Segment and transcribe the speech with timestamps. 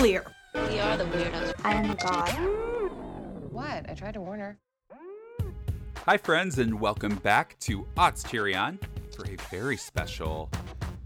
[0.00, 0.24] clear.
[0.54, 1.52] We are the weirdos.
[1.62, 2.30] I am a god.
[3.52, 3.84] What?
[3.86, 4.58] I tried to warn her.
[6.06, 8.78] Hi, friends, and welcome back to Otts Tyrion
[9.14, 10.50] for a very special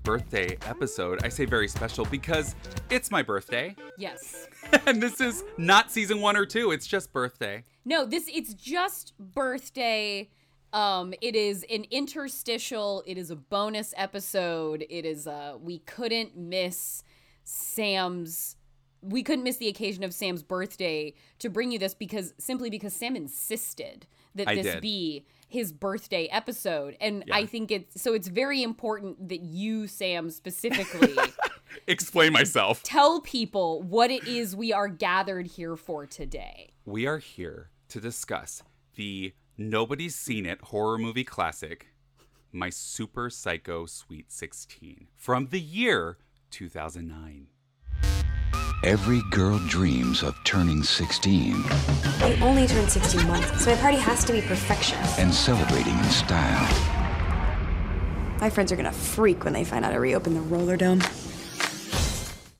[0.04, 1.24] birthday episode.
[1.24, 2.54] I say very special because
[2.88, 4.46] it's my birthday, Yes.
[4.86, 7.64] and this is not season one or two, it's just birthday.
[7.84, 10.30] No, this it's just birthday.
[10.72, 13.02] Um, it is an interstitial.
[13.08, 14.86] It is a bonus episode.
[14.88, 17.02] It is uh we couldn't miss
[17.42, 18.54] Sam's
[19.04, 22.92] we couldn't miss the occasion of Sam's birthday to bring you this because simply because
[22.92, 24.80] Sam insisted that I this did.
[24.80, 26.96] be his birthday episode.
[27.00, 27.36] And Yeah.
[27.36, 31.14] I think it's so it's very important that you, Sam, specifically
[31.86, 32.82] Explain myself.
[32.82, 36.72] tell people what it is we are gathered here for today.
[36.84, 38.62] We are here to discuss
[38.94, 41.88] the nobody's seen it horror movie classic,
[42.52, 46.18] My Super Psycho Sweet 16, from the year
[46.50, 47.48] 2009.
[48.84, 51.54] Every girl dreams of turning 16
[52.20, 54.98] I only turned 16 once, so my party has to be perfection.
[55.18, 56.68] and celebrating in style.
[58.40, 61.00] My friends are gonna freak when they find out I reopened the roller dome.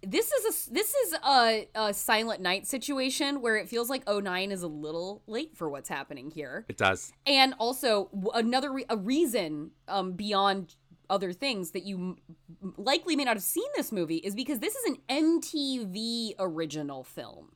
[0.02, 4.50] this is a this is a, a silent night situation where it feels like 09
[4.52, 7.12] is a little late for what's happening here It does.
[7.26, 10.74] and also another re- a reason um beyond
[11.10, 12.16] other things that you
[12.76, 17.50] likely may not have seen this movie is because this is an MTV original film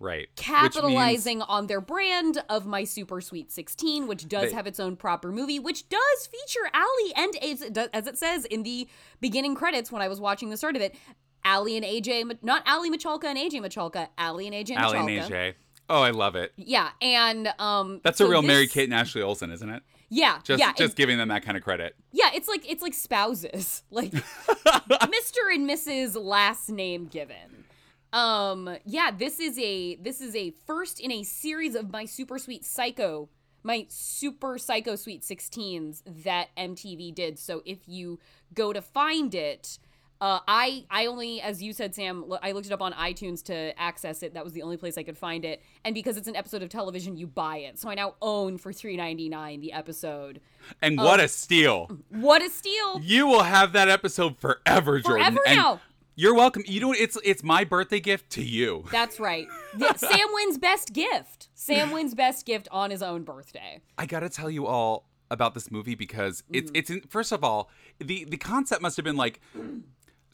[0.00, 0.28] Right.
[0.36, 4.66] Which means- capitalizing on their brand of My Super Sweet 16, which does They- have
[4.66, 8.88] its own proper movie, which does feature Allie and does- as it says in the
[9.20, 10.96] beginning credits when I was watching the start of it,
[11.44, 15.54] Allie and AJ, not Aly Michalka and AJ Michalka, Allie and AJ Allie and AJ.
[15.88, 16.52] Oh, I love it.
[16.56, 19.82] Yeah, and um, That's so a real Mary Kate and Ashley Olsen, isn't it?
[20.08, 21.96] Yeah, Just yeah, just giving them that kind of credit.
[22.12, 22.30] yeah.
[22.34, 25.52] It's like it's like spouses, like Mr.
[25.54, 26.14] and Mrs.
[26.22, 27.64] last name given.
[28.12, 32.38] Um, yeah, this is a this is a first in a series of my super
[32.38, 33.28] sweet psycho,
[33.64, 37.38] my super psycho sweet 16s that MTV did.
[37.38, 38.20] So if you
[38.54, 39.78] go to find it,
[40.20, 43.78] uh, I I only, as you said, Sam, I looked it up on iTunes to
[43.78, 44.34] access it.
[44.34, 45.62] That was the only place I could find it.
[45.84, 47.78] And because it's an episode of television, you buy it.
[47.78, 50.40] So I now own for three ninety nine the episode.
[50.80, 51.04] And Oh.
[51.04, 51.90] what a steal.
[52.10, 53.00] What a steal!
[53.02, 55.24] You will have that episode forever, Jordan.
[55.24, 55.80] Forever and now.
[56.16, 56.62] You're welcome.
[56.66, 56.92] You know?
[56.92, 58.84] It's it's my birthday gift to you.
[58.92, 59.46] That's right.
[59.96, 61.48] Sam wins best gift.
[61.54, 63.80] Sam wins best gift on his own birthday.
[63.98, 66.76] I gotta tell you all about this movie because it's Mm-hmm.
[66.76, 69.40] it's in, first of all the the concept must have been like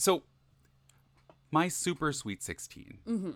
[0.01, 0.23] so
[1.51, 3.31] my super sweet 16 Mm-hmm.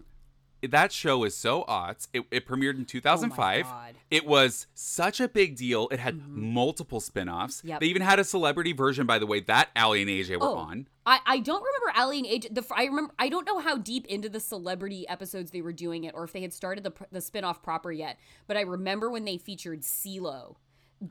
[0.71, 3.69] that show is so aughts it, it premiered in 2005 Oh.
[3.71, 3.97] Mm-hmm.
[4.11, 7.81] it was such a big deal it had multiple spin-offs Yep.
[7.81, 10.55] they even had a celebrity version by the way that Allie and AJ were Oh,
[10.57, 12.55] on I, I don't remember Allie and AJ.
[12.55, 16.05] The, I remember I don't know how deep into the celebrity episodes they were doing
[16.05, 18.19] it, or if they had started the the spinoff proper yet.
[18.47, 20.57] But I remember when they featured CeeLo.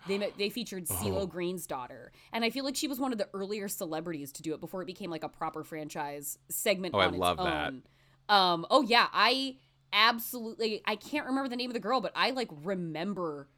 [0.08, 1.26] They they featured Oh.
[1.28, 4.54] Green's daughter, and I feel like she was one of the earlier celebrities to do
[4.54, 6.96] it before it became like a proper franchise segment.
[6.96, 7.68] Oh, I on its love that.
[7.68, 7.84] own.
[8.30, 8.66] Um.
[8.72, 9.58] Oh yeah, I
[9.92, 10.82] absolutely.
[10.86, 13.50] I can't remember the name of the girl, but I like remember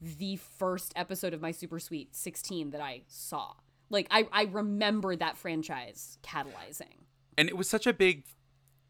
[0.00, 3.52] the first episode of my Super Sweet 16 that I saw.
[3.90, 7.04] Like I I remember that franchise catalyzing.
[7.38, 8.24] and it was such a big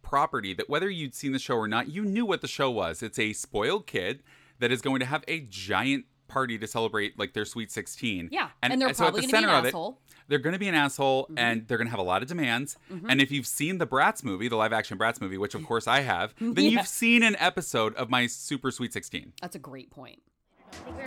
[0.03, 3.03] property that whether you'd seen the show or not, you knew what the show was.
[3.03, 4.23] It's a spoiled kid
[4.59, 8.29] that is going to have a giant party to celebrate like their sweet 16.
[8.33, 9.93] Yeah, and they're so at probably the gonna be center an of it, asshole.
[9.93, 10.23] Mm-hmm.
[10.29, 12.77] they're going to be an asshole and they're going to have a lot of demands.
[13.09, 15.87] And if you've seen the Bratz movie, the live action Bratz movie, which of course
[15.87, 16.71] I have, then Yeah.
[16.81, 19.33] you've seen an episode of my super sweet 16.
[19.43, 20.21] That's a great point.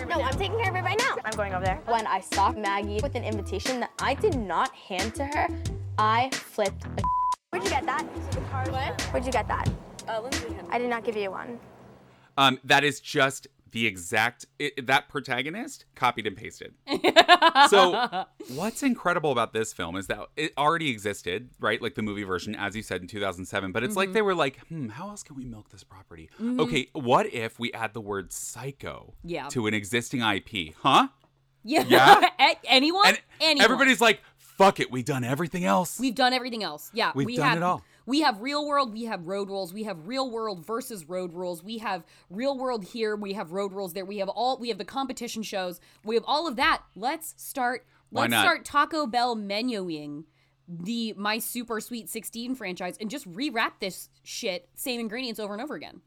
[0.07, 1.17] No, I'm taking care of it right now.
[1.25, 1.81] I'm going over there.
[1.87, 5.47] When I saw Maggie with an invitation that I did not hand to her,
[5.97, 7.01] I flipped a
[7.49, 8.03] Where'd you get that?
[8.71, 9.01] What?
[9.11, 9.69] Where'd you get that?
[10.07, 11.59] Uh, Lindsay I did not give you one.
[12.37, 16.73] Um, that is just the exact it, that protagonist copied and pasted.
[17.69, 18.25] so
[18.55, 21.81] what's incredible about this film is that it already existed, right?
[21.81, 23.71] Like the movie version, as you said in 2007.
[23.71, 26.29] But it's like they were like, hmm, how else can we milk this property?
[26.41, 29.47] Okay, what if we add the word psycho Yeah.
[29.49, 30.75] to an existing IP?
[30.81, 31.07] Huh?
[31.63, 31.83] Yeah.
[31.87, 32.29] Yeah?
[32.39, 33.07] A- anyone?
[33.07, 33.63] And Anyone.
[33.65, 35.99] everybody's like, fuck it, we've done everything else.
[35.99, 36.89] We've done everything else.
[36.93, 37.83] Yeah, We've we done have, it all.
[38.07, 38.93] We have real world.
[38.93, 39.73] We have road rules.
[39.73, 41.61] We have real world versus road rules.
[41.61, 43.15] We have real world here.
[43.17, 44.05] We have road rules there.
[44.05, 44.57] We have all.
[44.57, 45.81] We have the competition shows.
[46.05, 46.83] We have all of that.
[46.95, 47.85] Let's start.
[48.09, 48.41] Why Let's not?
[48.41, 50.23] start Taco Bell menuing
[50.69, 55.61] the My Super Sweet 16 franchise and just rewrap this shit, same ingredients over and
[55.61, 56.01] over again.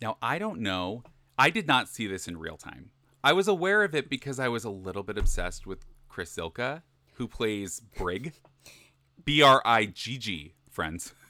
[0.00, 1.02] Now, I don't know.
[1.38, 2.90] I did not see this in real time.
[3.22, 6.82] I was aware of it because I was a little bit obsessed with Chris Zilka,
[7.14, 8.32] who plays Brigg.
[9.24, 11.14] B R I G G, friends.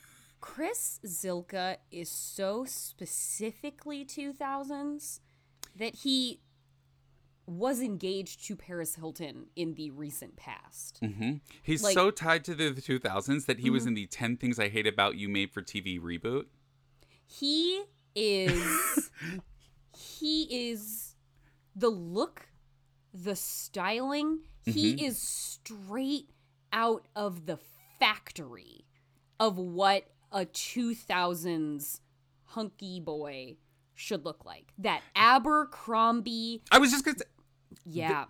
[0.45, 5.21] Chris Zilka is so specifically 2000s
[5.75, 6.43] that he
[7.47, 11.01] was engaged to Paris Hilton in the recent past.
[11.03, 11.37] Mm-hmm.
[11.63, 13.89] He's Like- so tied to the, the 2000s that he was mm-hmm.
[13.89, 16.45] in the 10 Things I Hate About You Made for TV reboot.
[17.27, 17.83] He
[18.15, 19.11] is
[19.97, 21.15] he is
[21.75, 22.49] the look,
[23.15, 25.07] the styling, he mm-hmm.
[25.07, 26.29] is straight
[26.71, 27.59] out of the
[27.99, 28.85] factory
[29.41, 32.01] of what a 2000s
[32.45, 33.57] hunky boy
[33.95, 34.73] should look like.
[34.79, 37.27] That Abercrombie, I was just going to
[37.87, 38.25] yeah.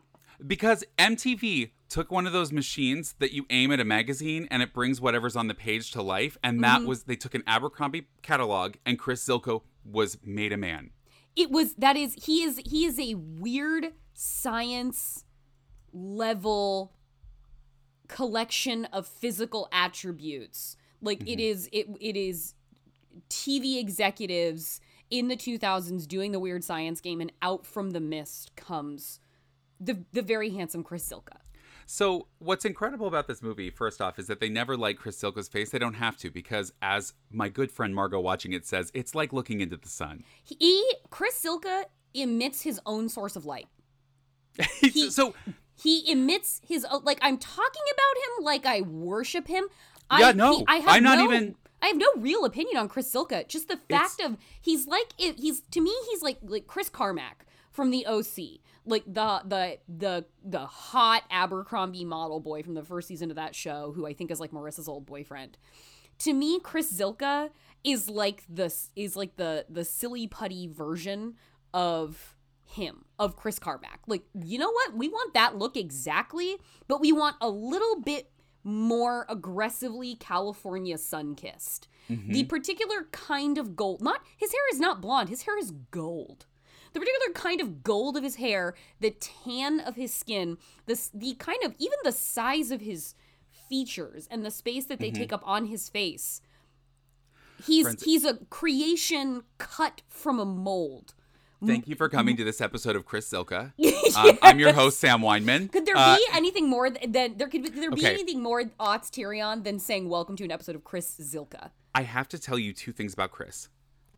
[0.47, 4.73] because MTV took one of those machines that you aim at a magazine and it
[4.73, 6.37] brings whatever's on the page to life.
[6.43, 6.89] And that Mm-hmm.
[6.89, 10.91] was, they took an Abercrombie catalog and Chris Zilka was made a man.
[11.37, 15.25] it was that is he is he is a weird science
[15.93, 16.93] level
[18.09, 21.41] collection of physical attributes like it mm-hmm.
[21.41, 22.55] is it it is
[23.31, 24.81] tv executives
[25.11, 29.21] in the 2000s doing the weird science game and out from the mist comes
[29.79, 31.39] the the very handsome chris zilka
[31.87, 35.49] So, what's incredible about this movie, first off, is that they never light Chris Zilka's
[35.49, 35.69] face.
[35.69, 39.35] They don't have to, because as my good friend Margot watching it says, it's like
[39.35, 40.25] looking into the sun.
[40.43, 40.73] he
[41.11, 41.85] chris zilka
[42.15, 43.67] emits his own source of light
[44.81, 45.35] He- so,
[45.77, 49.65] he emits his like i'm talking about him like i worship him
[50.11, 52.77] Yeah, I, no, he- I have I'm not no- even- i have no real opinion
[52.79, 53.47] on chris zilka.
[53.49, 57.91] Just the fact of he's like he's to me he's like like chris carmack from
[57.91, 58.39] the oc
[58.87, 63.55] like the the the the hot abercrombie model boy from the first season of that
[63.55, 65.59] show who i think is like marissa's old boyfriend.
[66.21, 67.51] To me chris zilka
[67.83, 71.35] is like the is like the the silly putty version
[71.75, 72.35] of
[72.65, 74.01] him of chris carmack.
[74.07, 74.97] Like you know what?
[74.97, 76.57] We want that look exactly
[76.89, 78.31] but we want a little bit
[78.65, 82.47] more aggressively california sun-kissed the mm-hmm.
[82.49, 86.47] particular kind of gold not his hair is not blonde his hair is gold
[86.95, 90.57] the particular kind of gold of his hair, the tan of his skin,
[90.87, 93.17] this the kind of even the size of his
[93.69, 95.23] features and the space that they mm-hmm.
[95.23, 96.41] take up on his face.
[97.67, 101.15] He's Friends- he's a creation cut from a mold.
[101.65, 103.73] Thank you for coming to this episode of Chris Zilka.
[104.17, 105.73] Um, I'm your host, Sam Weinman.
[105.73, 108.13] Could there Uh, be anything more th- than there could, be- could there be Okay.
[108.15, 111.71] anything more aughts Tyrion than saying welcome to an episode of Chris Zilka?
[111.97, 113.71] I have to tell you two things about Chris.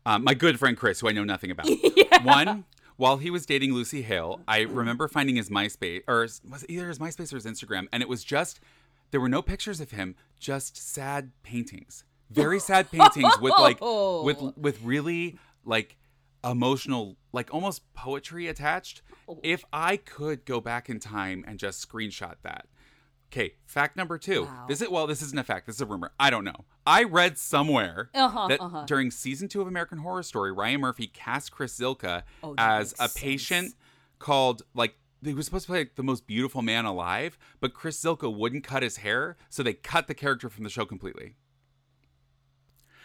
[0.05, 1.65] Um, my good friend Chris, who I know nothing about.
[2.23, 2.65] One,
[2.97, 6.89] while he was dating Lucy Hale, I remember finding his MySpace, or was it either
[6.89, 8.59] his MySpace or his Instagram, and it was just
[9.09, 14.39] there were no pictures of him, just sad paintings, very sad paintings with like with
[14.57, 15.97] with really like
[16.43, 19.01] emotional, like almost poetry attached.
[19.43, 22.67] If I could go back in time and just screenshot that.
[23.31, 24.47] Okay, fact number two.
[24.69, 25.65] This is well, this isn't a fact.
[25.65, 26.13] This is a rumor.
[26.17, 26.63] I don't know.
[26.85, 28.85] I read somewhere Uh-huh, that uh-huh.
[28.85, 33.03] during season two of American Horror Story, Ryan Murphy cast Chris Zilka Oh, as a
[33.03, 33.13] makes sense.
[33.21, 33.75] patient
[34.19, 38.01] called like he was supposed to play like, the most beautiful man alive, but Chris
[38.01, 41.33] Zilka wouldn't cut his hair, so they cut the character from the show completely.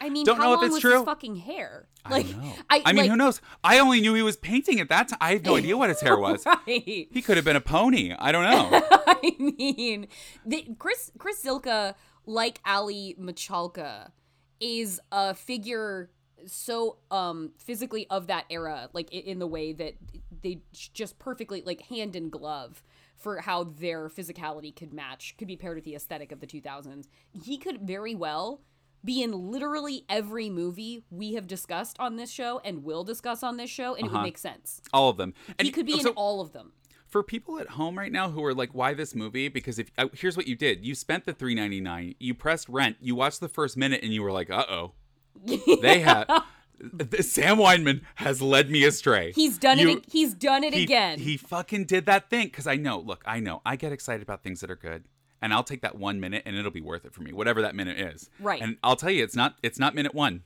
[0.03, 0.95] I mean, Don't know if it's true.
[0.97, 1.87] his fucking hair?
[2.05, 2.53] I Like, don't know.
[2.69, 3.41] I, I mean, like, who knows?
[3.63, 5.17] I only knew he was painting at that time.
[5.21, 6.45] I have no idea what his hair was.
[6.67, 7.07] Right.
[7.11, 8.13] He could have been a pony.
[8.17, 8.81] I don't know.
[9.07, 10.07] I mean,
[10.45, 11.95] the, Chris Chris Zilka,
[12.25, 14.11] like Aly Michalka,
[14.59, 16.09] is a figure
[16.45, 19.93] so um physically of that era, like in the way that
[20.41, 22.83] they just perfectly like hand in glove
[23.15, 27.05] for how their physicality could match, could be paired with the aesthetic of the 2000s.
[27.31, 28.59] He could very well
[29.05, 33.57] be in literally every movie we have discussed on this show and will discuss on
[33.57, 34.23] this show, and it would Uh-huh.
[34.23, 34.81] make sense.
[34.93, 35.33] All of them.
[35.59, 36.73] And He could be so- in all of them.
[37.07, 40.07] for people at home right now who are like why this movie because if uh,
[40.13, 43.77] here's what you did you spent the 3.99 you pressed rent you watched the first
[43.77, 44.93] minute and you were like uh-oh
[45.83, 46.25] they have
[47.21, 50.05] sam weinman has led me astray He's done You- it.
[50.11, 51.19] He's done it he, again.
[51.19, 54.41] he fucking did that thing because i know look i know i get excited about
[54.41, 55.03] things that are good
[55.43, 57.75] and i'll take that one minute and it'll be worth it for me whatever that
[57.75, 58.61] minute is Right.
[58.61, 60.41] and i'll tell you it's not it's not minute one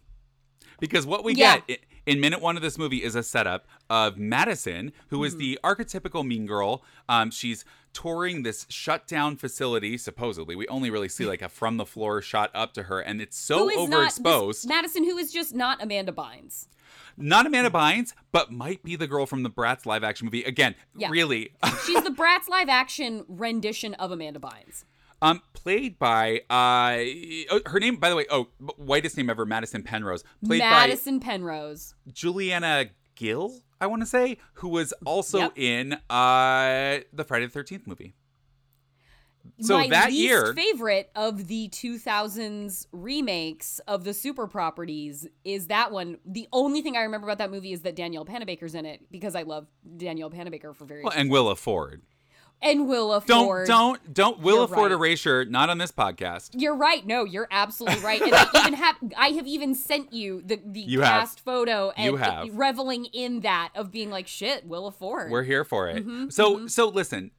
[0.81, 1.59] because what we Yeah.
[1.67, 5.23] get in minute one of this movie is a setup of Madison, who Hmm.
[5.25, 6.83] is the archetypical mean girl.
[7.07, 10.55] Um, she's touring this shut down facility, supposedly.
[10.55, 13.37] We only really see like a from the floor shot up to her, and it's
[13.37, 14.47] so not overexposed.
[14.47, 16.67] this Madison, who is just not Amanda Bynes.
[17.17, 20.43] Not Amanda Bynes, but might be the girl from the Bratz live action movie.
[20.43, 21.09] Again, Yeah.
[21.09, 21.51] really.
[21.85, 24.85] She's the Bratz live action rendition of Amanda Bynes.
[25.21, 26.97] Um, played by uh,
[27.51, 28.25] oh, her name, by the way.
[28.29, 28.47] Oh,
[28.77, 30.23] whitest name ever, Madison Penrose.
[30.45, 31.95] Played Madison Penrose.
[32.05, 35.53] by Julianna Guill, I want to say, who was also Yep.
[35.55, 38.13] in uh the Friday the Thirteenth movie.
[39.61, 45.67] So my that least year, favorite of the 2000s remakes of the super properties is
[45.67, 46.17] that one.
[46.25, 49.35] The only thing I remember about that movie is that Danielle Panabaker's in it because
[49.35, 52.01] I love Danielle Panabaker for very well, and Willa Ford.
[52.61, 54.97] And Willa Don't don't don't Willa You're Ford right.
[54.99, 55.45] erasure.
[55.45, 56.49] Not on this podcast.
[56.53, 57.05] You're right.
[57.05, 58.21] No, you're absolutely right.
[58.21, 61.21] And I even have I have even sent you the the You have.
[61.21, 62.47] cast photo and You have.
[62.57, 65.29] reveling in that of being like shit, Willa Ford.
[65.31, 66.05] We're here for it.
[66.05, 66.69] Mhm, so mhm.
[66.71, 67.31] so listen,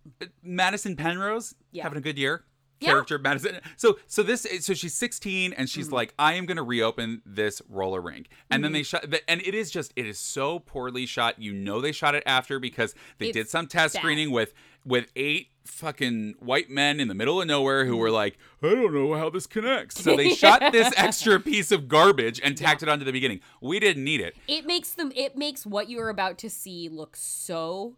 [0.43, 1.83] Madison Penrose Yeah.
[1.85, 2.45] having a good year.
[2.81, 2.91] Yeah.
[2.91, 3.59] Character Madison.
[3.77, 5.81] So so this so she's 16 and Mm-hmm.
[5.81, 8.29] she's like, I am gonna reopen this roller rink.
[8.53, 11.41] And then they shot and it is just it is so poorly shot.
[11.43, 14.01] You know they shot it after because they did some test bad.
[14.01, 14.55] screening with
[14.85, 18.95] with eight fucking white men in the middle of nowhere who were like, I don't
[18.95, 20.03] know how this connects.
[20.03, 23.41] So they shot this extra piece of garbage and tacked it onto the beginning.
[23.61, 24.37] We didn't need it.
[24.47, 27.97] It makes them it makes what you're about to see look so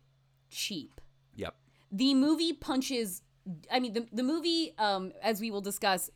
[0.51, 1.01] cheap.
[1.37, 1.55] Yep.
[1.93, 3.23] The movie punches
[3.71, 6.11] I mean the the movie um as we will discuss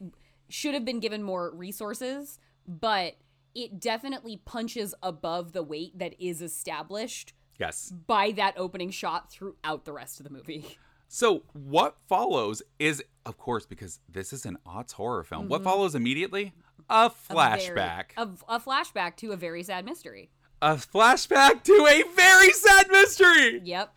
[0.48, 3.14] should have been given more resources, but
[3.54, 7.92] it definitely punches above the weight that is established Yes.
[8.06, 10.78] by that opening shot throughout the rest of the movie.
[11.08, 15.48] So what follows is, of course, because this is an aughts horror film.
[15.48, 15.64] What Mhm.
[15.64, 16.54] follows immediately?
[16.90, 18.04] A A very- flashback.
[18.16, 20.30] A, a flashback to a very sad mystery.
[20.60, 23.60] A, flashback to a very sad mystery.
[23.62, 23.94] Yep.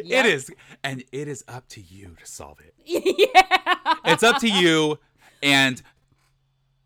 [0.00, 0.50] It is,
[0.82, 2.74] and it is up to you to solve it.
[2.84, 3.94] yeah.
[4.06, 4.98] It's up to you
[5.42, 5.80] and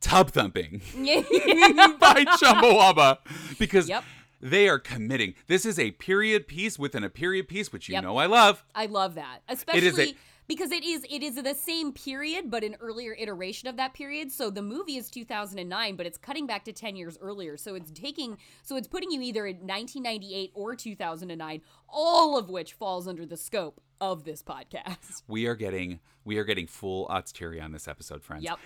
[0.01, 3.19] tub thumping by Chumbawamba
[3.59, 4.05] because Yep.
[4.41, 5.35] They are committing.
[5.47, 8.05] This is a period piece within a period piece, which you Yep.
[8.05, 8.65] know I love.
[8.75, 10.15] I love that, especially is a-
[10.47, 14.31] because it is it is the same period, but an earlier iteration of that period.
[14.31, 17.57] So the movie is 2009, but it's cutting back to 10 years earlier.
[17.57, 22.75] So it's taking so it's putting you either in 1998 or 2009, all of which
[22.75, 25.23] falls under the scope of this podcast.
[25.29, 28.45] We are getting we are getting full Otsteria on this episode, friends.
[28.45, 28.59] Yep.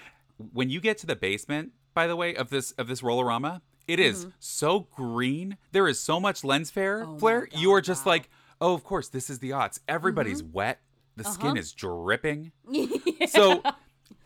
[0.53, 3.99] When you get to the basement, by the way, of this of this rollerama, it
[3.99, 4.33] is Mhm.
[4.39, 5.57] so green.
[5.73, 7.03] There is so much lens flare.
[7.05, 7.49] Oh my flare.
[7.53, 8.13] you are just wow.
[8.13, 8.31] like,
[8.61, 9.81] oh, of course, this is the aughts.
[9.89, 10.81] Everybody's wet.
[11.17, 11.57] The skin Uh-huh.
[11.57, 12.53] is dripping.
[13.29, 13.63] So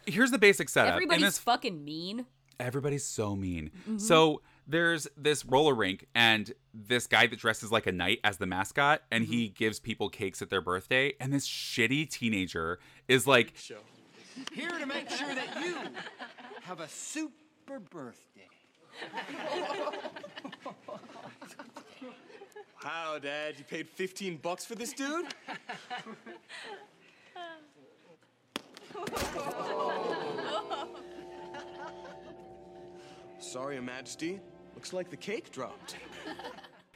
[0.06, 0.88] here's the basic setup.
[0.90, 2.26] In Everybody's this fucking mean.
[2.60, 3.70] Everybody's so mean.
[3.88, 4.00] Mhm.
[4.00, 8.46] So there's this roller rink and this guy that dresses like a knight as the
[8.46, 9.54] mascot and he Mm-hmm.
[9.54, 12.78] gives people cakes at their birthday and this shitty teenager
[13.08, 13.54] is like
[14.52, 15.76] Here to make sure that you
[16.62, 18.48] have a super birthday.
[22.84, 25.26] Wow, Dad, you paid 15 bucks for this dude?
[33.38, 34.40] Sorry, Your Majesty.
[34.74, 35.96] Looks like the cake dropped.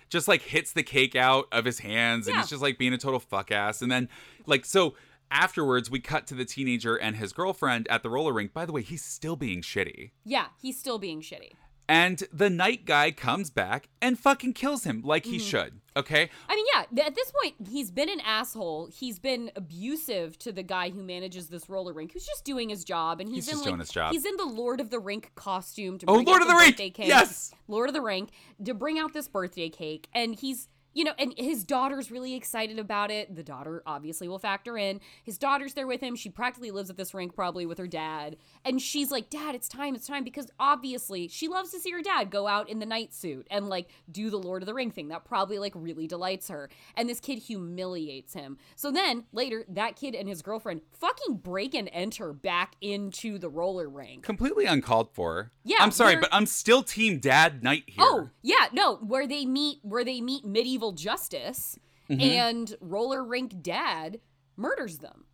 [0.09, 2.41] just like hits the cake out of his hands and Yeah.
[2.43, 4.09] he's just like being a total fuck ass and then
[4.47, 4.95] like so
[5.33, 8.73] afterwards we cut to the teenager and his girlfriend at the roller rink by the
[8.73, 11.53] way he's still being shitty Yeah, he's still being shitty.
[11.89, 15.49] And the night guy comes back and fucking kills him like he Mhm.
[15.51, 18.89] should okay I mean, yeah, at this point, he's been an asshole.
[18.93, 22.85] He's been abusive to the guy who manages this roller rink, who's just doing his
[22.85, 23.21] job.
[23.21, 24.13] And he's, He's in just like, doing his job.
[24.13, 26.55] He's in the Lord of the Rink costume to Oh, bring Lord out of the
[26.57, 26.75] Rink!
[26.75, 27.09] birthday cake.
[27.09, 27.55] Yes!
[27.69, 28.31] Lord of the Rink
[28.65, 30.69] to bring out this birthday cake, and he's.
[30.97, 33.37] You know, and his daughter's really excited about it.
[33.37, 35.01] The daughter obviously will factor in.
[35.23, 36.17] His daughter's there with him.
[36.17, 38.37] She practically lives at this rink, probably with her dad.
[38.65, 40.25] And she's like, Dad, it's time, it's time.
[40.25, 43.69] Because obviously she loves to see her dad go out in the night suit and
[43.69, 45.09] like do the Lord of the Ring thing.
[45.09, 46.71] That probably like really delights her.
[46.97, 48.57] And this kid humiliates him.
[48.75, 53.51] So then later, that kid and his girlfriend fucking break and enter back into the
[53.51, 54.23] roller rink.
[54.23, 58.69] completely uncalled for Yeah, i'm sorry but i'm still team dad night here Oh, yeah,
[58.73, 61.79] no, where they meet where they meet medieval justice
[62.11, 62.21] Mhm.
[62.23, 64.21] and roller rink dad
[64.57, 65.25] murders them.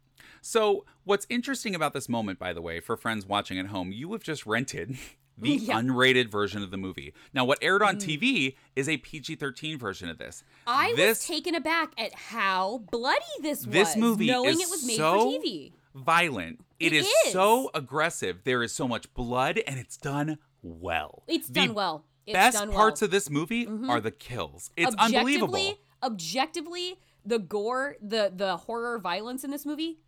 [0.40, 4.12] So, what's interesting about this moment, by the way, for friends watching at home, you
[4.12, 4.96] have just rented
[5.38, 5.78] the Yeah.
[5.80, 7.14] unrated version of the movie.
[7.32, 8.00] Now, what aired on Mm.
[8.00, 10.42] TV is a PG 13 version of this.
[10.66, 13.72] I this, was taken aback at how bloody this was.
[13.72, 15.72] This movie knowing is it was made so for TV.
[15.94, 16.60] violent.
[16.80, 17.32] It it is, is.
[17.32, 18.42] so aggressive.
[18.44, 21.22] There is so much blood, and it's done well.
[21.28, 22.04] It's The done well.
[22.26, 23.06] It's best parts well.
[23.06, 23.88] of this movie Mhm.
[23.88, 24.70] are the kills.
[24.76, 25.78] It's objectively, unbelievable.
[26.02, 29.98] Objectively, the gore, the the horror violence in this movie,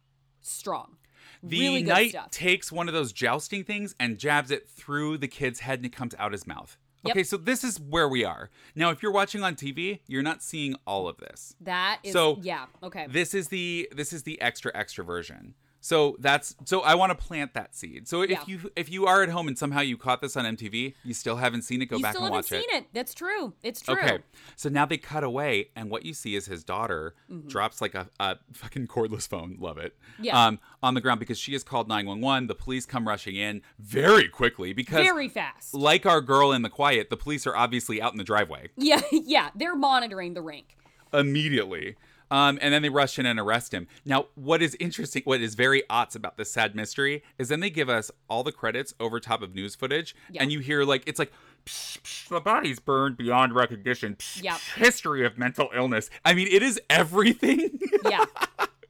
[0.40, 0.97] strong.
[1.42, 2.30] The really knight stuff.
[2.30, 5.92] takes one of those jousting things and jabs it through the kid's head and it
[5.92, 6.78] comes out his mouth.
[7.04, 7.12] Yep.
[7.16, 8.49] Okay, so this is where we are.
[8.75, 11.54] Now, if you're watching on TV, you're not seeing all of this.
[11.61, 13.06] That is So, yeah, okay.
[13.11, 15.54] This is the this is the extra extra version.
[15.85, 18.09] So that's so I want to plant that seed.
[18.09, 18.43] So if Yeah.
[18.47, 21.37] you if you are at home and somehow you caught this on MTV, you still
[21.37, 22.87] haven't seen it, go you back still and haven't watch seen it.
[22.95, 23.53] That's true.
[23.62, 23.93] It's true.
[23.95, 24.21] Okay.
[24.57, 27.50] So now they cut away, and what you see is his daughter Mhm.
[27.50, 29.59] drops like a, a fucking cordless phone.
[29.61, 29.95] Love it.
[30.19, 30.43] Yeah.
[30.47, 32.47] Um, on the ground because she has called 911.
[32.47, 35.75] The police come rushing in very quickly because, Very fast.
[35.75, 39.03] like our girl in the quiet, the police are obviously out in the driveway Yeah,
[39.12, 39.50] yeah.
[39.55, 40.79] They're monitoring the rink.
[41.14, 41.97] Immediately.
[42.30, 43.87] Um, and then they rush in and arrest him.
[44.04, 47.71] Now, what is interesting, what is very odds about this sad mystery is then they
[47.71, 50.42] give us all the credits over top of news footage, Yeah.
[50.42, 51.33] and you hear like it's like
[51.66, 54.16] psh, psh, the body's burned beyond recognition.
[54.16, 54.59] Psh, Yep.
[54.76, 56.11] History of mental illness.
[56.25, 58.25] I mean, it is everything Yeah.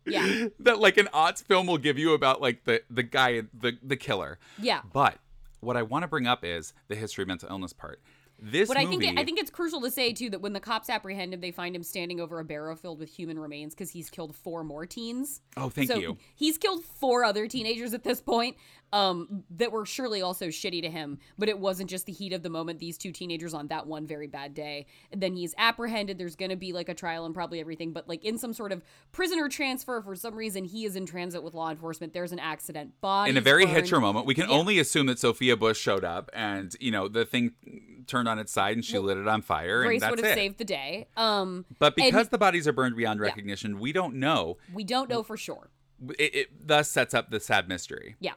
[0.07, 0.49] Yeah.
[0.61, 3.97] that like an odds film will give you about like the the guy the the
[3.97, 4.39] killer.
[4.59, 4.83] Yeah.
[4.93, 5.19] But
[5.61, 8.01] what I want to bring up is the history of mental illness part.
[8.47, 10.61] This But I think it, I think it's crucial to say too that when the
[10.61, 13.91] cops apprehend him, they find him standing over a barrow filled with human remains because
[13.91, 15.41] he's killed four more teens.
[15.57, 16.19] Oh, thank so you.
[16.35, 18.57] He's killed four other teenagers at this point,
[18.93, 21.19] um, that were surely also shitty to him.
[21.39, 22.81] But it wasn't just the heat of the moment.
[22.81, 24.87] These two teenagers on that one very bad day.
[25.11, 26.19] And then he's apprehended.
[26.19, 27.93] There's going to be like a trial and probably everything.
[27.93, 31.43] But like in some sort of prisoner transfer, for some reason, he is in transit
[31.43, 32.13] with law enforcement.
[32.13, 33.01] There's an accident.
[33.01, 33.77] Body in a very burned.
[33.77, 34.55] Hitcher moment, we can Yeah.
[34.55, 37.53] only assume that Sophia Bush showed up and you know the thing
[38.07, 40.33] turned on its side and she lit it on fire Grace and that's would have
[40.33, 40.35] it.
[40.41, 41.07] saved the day.
[41.17, 44.57] Um, but and because the bodies are burned beyond recognition, we don't know.
[44.73, 45.71] we don't know for sure.
[46.19, 48.17] It, it thus sets up the sad mystery.
[48.21, 48.33] Yeah.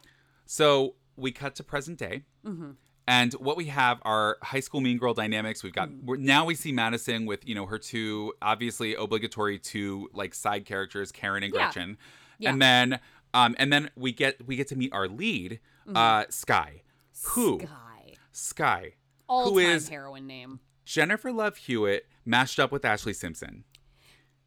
[0.45, 2.23] So we cut to present day.
[2.45, 2.71] hmm
[3.07, 5.63] And what we have are high school mean girl dynamics.
[5.63, 5.75] We've Mm.
[5.75, 10.33] got we're, now we see Madison with you know her two obviously obligatory two like
[10.33, 11.97] side characters, Karen and Gretchen,
[12.37, 12.51] Yeah.
[12.51, 12.99] and then
[13.33, 15.95] um and then we get we get to meet our lead, Mhm.
[15.97, 16.83] uh Sky,
[17.29, 18.13] who Sky.
[18.31, 18.93] Sky,
[19.27, 20.59] All who time is heroine name.
[20.85, 23.63] Jennifer Love Hewitt mashed up with Ashlee Simpson.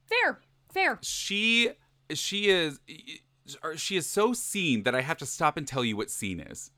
[0.07, 0.41] Fair.
[0.73, 0.99] Fair.
[1.03, 1.71] She
[2.15, 2.81] she is
[3.77, 6.71] she is so seen that I have to stop and tell you what scene is.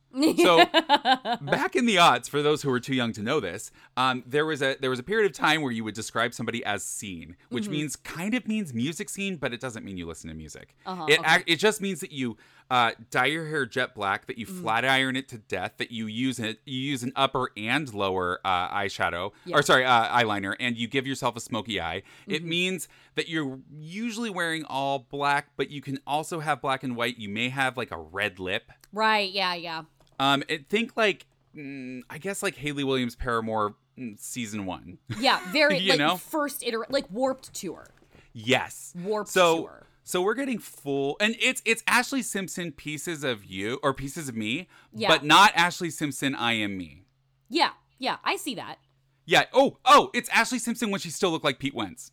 [0.42, 0.64] So
[1.40, 4.44] back in the odds, for those who are too young to know this, um, there
[4.44, 7.36] was a there was a period of time where you would describe somebody as scene,
[7.48, 7.70] which Mhm.
[7.70, 10.74] means kind of means music scene, but it doesn't mean you listen to music.
[10.84, 11.34] Uh-huh, it okay.
[11.36, 12.36] ac- it just means that you
[12.72, 14.62] uh, dye your hair jet black, that you Mhm.
[14.62, 18.40] flat iron it to death, that you use it you use an upper and lower
[18.46, 22.02] uh, eyeshadow or sorry uh, eyeliner, and you give yourself a smoky eye.
[22.26, 22.46] It Mhm.
[22.48, 27.18] means that you're usually wearing all black, but you can also have black and white.
[27.18, 28.72] You may have like a red lip.
[28.92, 29.30] Right.
[29.30, 29.52] Yeah.
[29.54, 29.82] Yeah.
[30.18, 34.96] Um, it, think like mm, I guess like Hayley Williams Paramore mm, season one.
[35.20, 35.40] Yeah.
[35.52, 36.16] Very You like know?
[36.16, 37.88] first iter like warped tour.
[38.32, 38.94] Yes.
[38.96, 39.86] Warped so, tour.
[40.04, 44.36] So we're getting full, and it's it's Ashlee Simpson pieces of you or pieces of
[44.36, 45.08] me, Yeah.
[45.08, 47.04] but not Ashlee Simpson I am me.
[47.48, 47.70] Yeah.
[47.98, 48.16] Yeah.
[48.24, 48.78] I see that.
[49.26, 49.44] Yeah.
[49.52, 52.10] Oh, oh, it's Ashlee Simpson when she still looked like Pete Wentz.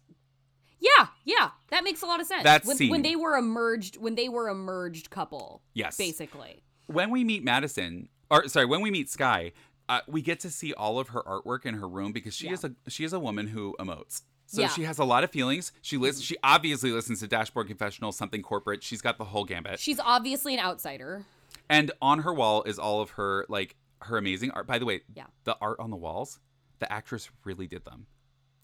[0.80, 1.08] Yeah.
[1.26, 1.50] Yeah.
[1.72, 2.44] That makes a lot of sense.
[2.44, 2.90] That when, scene.
[2.92, 5.64] when they were a merged when they were a merged couple.
[5.74, 5.98] Yes.
[5.98, 6.64] Basically.
[6.88, 9.52] When we meet Madison, or sorry, when we meet Sky,
[9.90, 12.54] uh, we get to see all of her artwork in her room because she Yeah.
[12.54, 14.22] is a she is a woman who emotes.
[14.52, 14.70] So Yeah.
[14.70, 15.72] She has a lot of feelings.
[15.84, 16.26] She listens.
[16.26, 18.82] She obviously listens to Dashboard Confessional, something corporate.
[18.84, 19.80] She's got the whole gambit.
[19.80, 21.24] She's obviously an outsider.
[21.70, 24.66] And on her wall is all of her like her amazing art.
[24.66, 25.28] By the way, Yeah.
[25.44, 26.40] the art on the walls,
[26.80, 28.08] the actress really did them.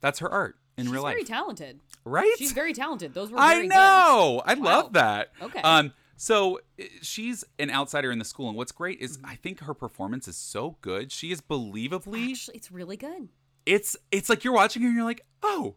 [0.01, 1.13] That's her art in She's real life.
[1.13, 1.81] very talented.
[2.03, 2.33] right?
[2.39, 3.13] She's very talented.
[3.13, 4.41] Those were I know.
[4.43, 4.63] I Wow.
[4.63, 5.33] love that.
[5.39, 5.61] Okay.
[5.61, 5.93] Um.
[6.17, 6.61] So
[7.03, 9.25] she's an outsider in the school, and what's great is Mm-hmm.
[9.27, 11.11] I think her performance is so good.
[11.11, 12.31] She is believably.
[12.31, 13.29] Actually, it's really good.
[13.65, 15.75] It's it's like you're watching her and you're like, oh,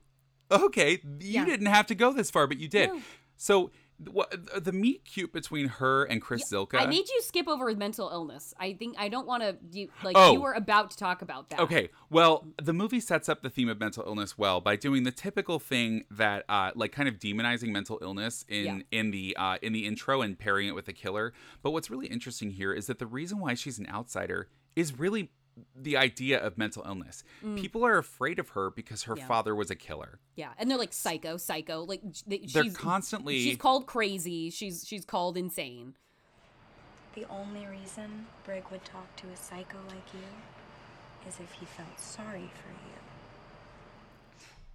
[0.51, 1.45] okay, you Yeah.
[1.45, 2.89] didn't have to go this far, but you did.
[2.91, 3.01] No.
[3.37, 3.71] So
[4.13, 4.33] what
[4.65, 6.81] the meet cute between her and Chris Zilka.
[6.81, 8.55] I made you skip over mental illness.
[8.57, 9.57] I think I don't want to.
[9.73, 10.33] You like Oh.
[10.35, 11.59] you were about to talk about that.
[11.59, 15.11] Okay, well, the movie sets up the theme of mental illness well by doing the
[15.11, 18.79] typical thing that, uh, like, kind of demonizing mental illness in Yeah.
[18.93, 21.33] in the uh, in the intro and pairing it with the killer.
[21.63, 25.33] But what's really interesting here is that the reason why she's an outsider is really
[25.77, 27.25] the idea of mental illness.
[27.45, 27.59] Mm.
[27.59, 29.27] People are afraid of her because her Yeah.
[29.27, 30.19] father was a killer.
[30.37, 31.85] Yeah, and they're like psycho, psycho.
[31.85, 34.51] Like they, They're she's constantly- She's called crazy.
[34.51, 35.95] She's she's called insane.
[37.15, 41.99] The only reason Brigg would talk to a psycho like you is if he felt
[41.99, 42.95] sorry for you.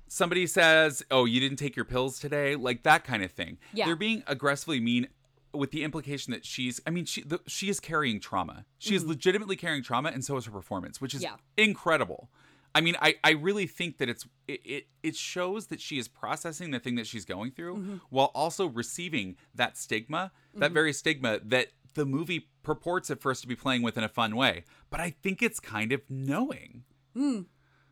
[0.08, 3.58] Somebody says, "Oh, you didn't take your pills today," like that kind of thing.
[3.74, 3.86] Yeah.
[3.88, 5.08] They're being aggressively mean
[5.54, 8.66] with the implication that she's I mean she the, she is carrying trauma.
[8.80, 9.08] She is Mhm.
[9.10, 11.36] legitimately carrying trauma and so is her performance, which is Yeah.
[11.58, 12.30] incredible.
[12.76, 16.08] I mean, I, I really think that it's it, it it shows that she is
[16.08, 18.02] processing the thing that she's going through Mhm.
[18.10, 20.74] while also receiving that stigma, that Mhm.
[20.74, 24.36] very stigma that the movie purports at first to be playing with in a fun
[24.36, 24.63] way.
[24.89, 26.86] But I think it's kind of knowing.
[27.16, 27.46] Mm.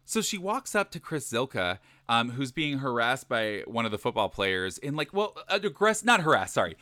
[0.03, 1.77] So she walks up to Chris Zilka,
[2.09, 6.21] um, who's being harassed by one of the football players in like, well, aggress not
[6.21, 6.75] harassed, sorry.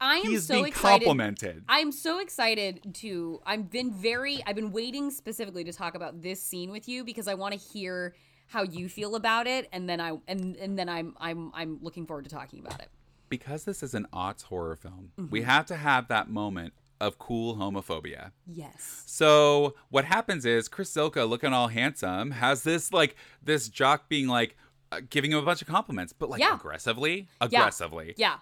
[0.00, 1.04] I am so being excited.
[1.04, 1.64] complimented.
[1.68, 3.40] I'm so excited to.
[3.46, 4.42] I've been very.
[4.46, 7.58] I've been waiting specifically to talk about this scene with you because I want to
[7.60, 8.14] hear
[8.48, 12.06] how you feel about it, and then I and and then I'm I'm I'm looking
[12.06, 12.88] forward to talking about it.
[13.28, 15.30] because this is an aughts horror film, Mm-hmm.
[15.32, 18.30] we have to have that moment of cool homophobia.
[18.46, 19.02] Yes.
[19.06, 24.28] So what happens is Chris Zilka, looking all handsome, has this like this jock being
[24.28, 24.56] like
[24.92, 26.54] uh, giving him a bunch of compliments, but like Yeah.
[26.54, 27.46] aggressively, Yeah.
[27.46, 28.14] aggressively.
[28.16, 28.36] Yeah.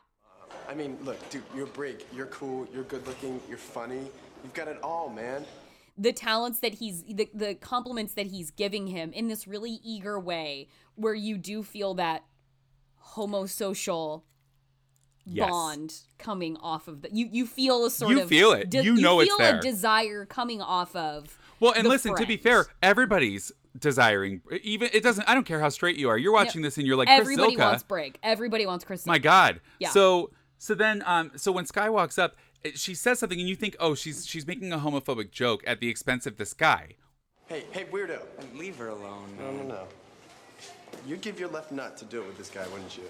[0.69, 2.05] I mean, look, dude, you're Brigg.
[2.15, 2.67] You're cool.
[2.73, 3.41] You're good looking.
[3.49, 4.01] You're funny.
[4.43, 5.45] You've got it all, man.
[5.97, 10.19] the talents that he's the, the compliments that he's giving him in this really eager
[10.19, 12.25] way where you do feel that
[13.15, 14.23] homosocial
[15.27, 15.49] Yes.
[15.49, 17.15] bond coming off of that.
[17.15, 18.75] you you feel a sort You of You feel it.
[18.75, 19.57] You know it's feel there.
[19.57, 24.91] a desire coming off of Well, and the listen, to be fair, everybody's desiring even
[24.93, 26.19] it doesn't I don't care how straight you are.
[26.19, 29.63] You're watching this and you're like everybody Chris wants Brigg everybody wants Chris My God.
[29.79, 29.89] Yeah.
[29.89, 30.31] So
[30.65, 32.37] so then um so when Sky walks up,
[32.75, 35.91] she says something and you think, oh, she's she's making a homophobic joke at the
[35.91, 36.95] expense of this guy.
[37.49, 38.21] Hey, hey, weirdo.
[38.55, 39.29] Leave her alone.
[39.39, 39.87] No, no, no.
[41.07, 43.05] You'd give your left nut to do it with this guy, wouldn't you?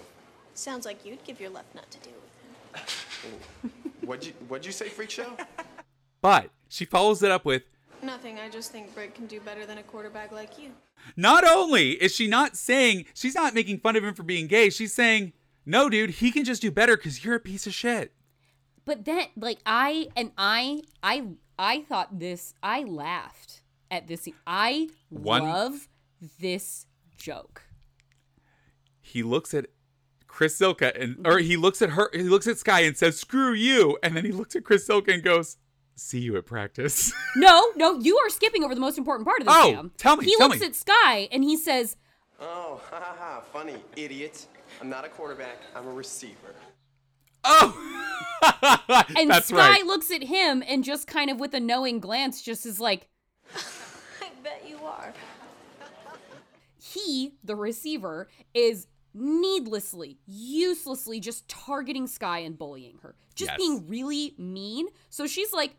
[0.53, 3.71] Sounds like you'd give your left nut to do it with him.
[4.07, 5.37] What'd you What'd you say, freak show?
[6.21, 7.63] But she follows it up with
[8.01, 8.37] Nothing.
[8.37, 10.71] I just think Brigg can do better than a quarterback like you.
[11.15, 14.69] not only is she not saying she's not making fun of him for being gay,
[14.69, 15.31] she's saying,
[15.65, 18.13] "No, dude, he can just do better cuz you're a piece of shit."
[18.85, 21.23] but then like I and I I
[21.57, 24.35] I thought this I laughed at this scene.
[24.45, 25.87] I One- love
[26.39, 26.85] this
[27.17, 27.63] joke
[29.01, 29.67] He looks at
[30.27, 33.53] Chris Zilka and or he looks at her he looks at Sky and says, "Screw
[33.53, 35.57] you." And then he looks at Chris Zilka and goes,
[35.95, 39.47] "See you at practice." No, no, you are skipping over the most important part of
[39.47, 39.55] this.
[39.57, 39.91] Oh, Sam.
[39.97, 40.67] tell me, He tell looks me.
[40.67, 41.95] at Sky and he says,
[42.39, 43.41] Oh, ha ha ha!
[43.53, 44.45] Funny, idiot.
[44.81, 45.57] I'm not a quarterback.
[45.75, 46.55] I'm a receiver.
[47.43, 47.81] oh.
[49.17, 49.85] and That's Sky right.
[49.85, 53.07] looks at him and just kind of with a knowing glance, just is like,
[53.55, 55.13] I bet you are.
[56.77, 63.57] he, the receiver, is needlessly, uselessly just targeting Sky and bullying her, just Yes.
[63.57, 64.87] being really mean.
[65.09, 65.75] So she's like,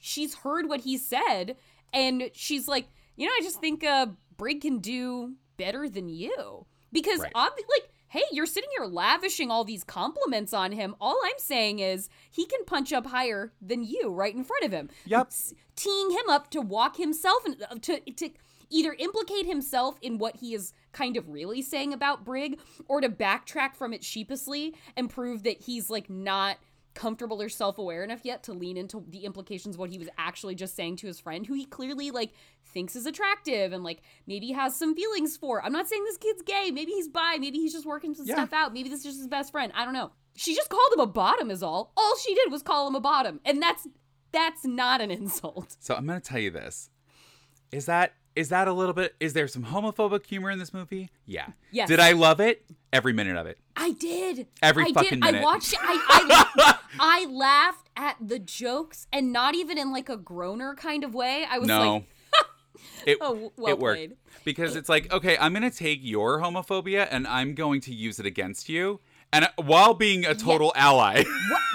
[0.00, 1.56] she's heard what he said,
[1.92, 4.06] and she's like, you know, I just think uh,
[4.36, 6.66] Brigg can do better than you
[7.02, 7.32] because Right.
[7.34, 7.90] obvi- like.
[8.08, 10.94] Hey, you're sitting here lavishing all these compliments on him.
[11.00, 14.70] All I'm saying is he can punch up higher than you right in front of
[14.70, 14.88] him.
[15.06, 15.32] Yep.
[15.74, 18.30] Teeing him up to walk himself and uh, to to
[18.70, 23.08] either implicate himself in what he is kind of really saying about Brigg or to
[23.08, 26.58] backtrack from it sheepishly and prove that he's like not
[26.96, 30.56] comfortable or self-aware enough yet to lean into the implications of what he was actually
[30.56, 32.32] just saying to his friend who he clearly like
[32.64, 35.62] thinks is attractive and like maybe has some feelings for.
[35.64, 38.34] I'm not saying this kid's gay, maybe he's bi, maybe he's just working some Yeah.
[38.34, 39.72] stuff out, maybe this is just his best friend.
[39.76, 40.10] I don't know.
[40.34, 41.92] She just called him a bottom is all.
[41.96, 43.40] All she did was call him a bottom.
[43.44, 43.86] And that's
[44.32, 45.76] that's not an insult.
[45.78, 46.90] So I'm going to tell you this.
[47.72, 51.10] Is that is that a little bit is there some homophobic humor in this movie?
[51.24, 51.48] Yeah.
[51.72, 51.88] Yes.
[51.88, 52.64] Did I love it?
[52.92, 53.58] Every minute of it.
[53.76, 54.46] I did.
[54.62, 55.34] Every I fucking did.
[55.34, 55.78] I watched it.
[55.82, 61.02] I, I, I laughed at the jokes and not even in like a groaner kind
[61.02, 61.46] of way.
[61.50, 61.92] I was no.
[61.94, 62.04] like,
[63.06, 64.16] it, Oh, well it worked played.
[64.44, 68.26] because it's like okay i'm gonna take your homophobia and i'm going to use it
[68.26, 69.00] against you
[69.32, 71.24] and uh, while being a total ally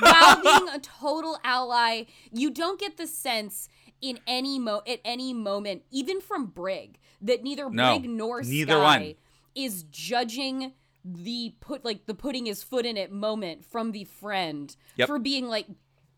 [0.01, 3.69] while being a total ally, you don't get the sense
[4.01, 8.73] in any mo at any moment, even from Brigg, that neither No, Brigg nor neither
[8.73, 9.13] Sky one.
[9.55, 14.75] is judging the put like the putting his foot in it moment from the friend
[14.97, 15.07] Yep.
[15.07, 15.65] for being like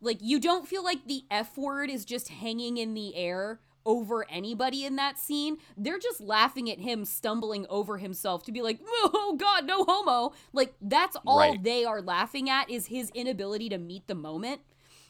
[0.02, 4.26] like you don't feel like the F word is just hanging in the air over
[4.30, 5.58] anybody in that scene.
[5.78, 10.34] They're just laughing at him stumbling over himself to be like, "Oh god, no homo."
[10.54, 11.62] Like that's all Right.
[11.64, 14.62] they are laughing at is his inability to meet the moment.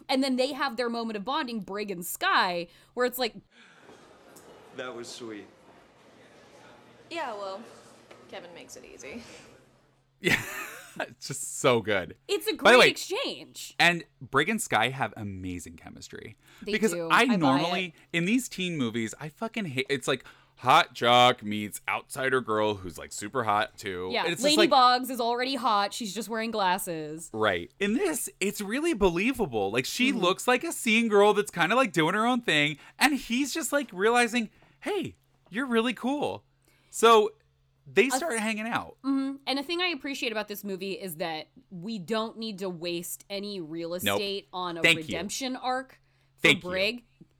[0.09, 3.33] And then they have their moment of bonding, Brigg and Sky, where it's like,
[4.77, 5.47] That was sweet.
[7.09, 7.61] Yeah, well,
[8.29, 9.21] Kevin makes it easy.
[10.21, 10.41] yeah
[11.01, 13.75] it's just so good it's a great way- exchange.
[13.79, 16.35] and Brigg and Sky have amazing chemistry.
[16.65, 17.09] They because do.
[17.11, 20.23] I, I normally in these teen movies, I fucking hate it's like
[20.57, 24.09] hot jock meets outsider girl who's like super hot too.
[24.11, 25.93] Yeah, And it's just Laney like, Boggs is already hot.
[25.93, 27.29] She's just wearing glasses.
[27.33, 27.71] Right.
[27.79, 29.71] In this, it's really believable.
[29.71, 30.19] Like she Mm-hmm.
[30.21, 33.53] looks like a scene girl that's kind of like doing her own thing, and he's
[33.53, 34.49] just like realizing,
[34.81, 35.15] "Hey,
[35.49, 36.43] you're really cool."
[36.89, 37.31] So
[37.91, 38.95] they start hanging out.
[39.03, 42.69] hmm And a thing I appreciate about this movie is that we don't need to
[42.69, 43.99] waste any real Nope.
[44.21, 45.03] estate on a Thank you.
[45.05, 45.99] redemption arc
[46.37, 46.69] for Thank you.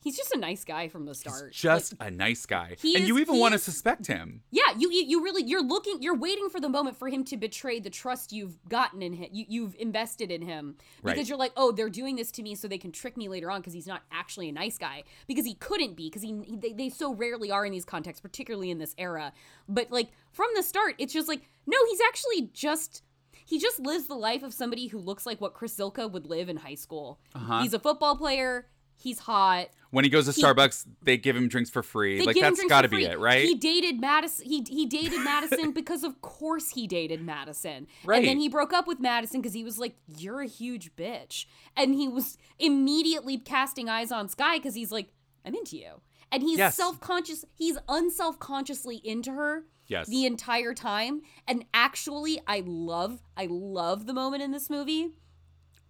[0.03, 1.53] He's just a nice guy from the start.
[1.53, 2.75] Just a nice guy.
[2.83, 4.41] And is- you even want to suspect him.
[4.51, 7.37] Yeah, you, you you really you're looking you're waiting for the moment for him to
[7.37, 9.29] betray the trust you've gotten in him.
[9.31, 11.27] You, you've invested in him because Right.
[11.29, 13.61] you're like, oh, they're doing this to me so they can trick me later on
[13.61, 16.73] because he's not actually a nice guy because he couldn't be because he, he they,
[16.73, 19.31] they so rarely are in these contexts, particularly in this era.
[19.69, 23.03] But like from the start, it's just like no, he's actually just.
[23.45, 26.47] He just lives the life of somebody who looks like what Chris Zilka would live
[26.47, 27.19] in high school.
[27.35, 27.61] Uh-huh.
[27.61, 28.67] He's a football player.
[28.95, 29.67] He's hot.
[29.91, 32.25] When he goes to He- Starbucks, they give him drinks for free.
[32.25, 33.43] Like that's got to be it, right?
[33.45, 34.45] He dated Madison.
[34.45, 37.87] He he dated Madison because of course he dated Madison.
[38.03, 38.17] Right.
[38.19, 41.45] And then he broke up with Madison because he was like, "You're a huge bitch,"
[41.77, 45.09] and he was immediately casting eyes on Sky because he's like,
[45.45, 46.01] "I'm into you,"
[46.31, 46.75] and he's Yes.
[46.75, 47.45] self conscious.
[47.55, 49.65] He's unself consciously into her.
[49.87, 50.07] Yes.
[50.07, 55.11] The entire time, and actually, I love, I love the moment in this movie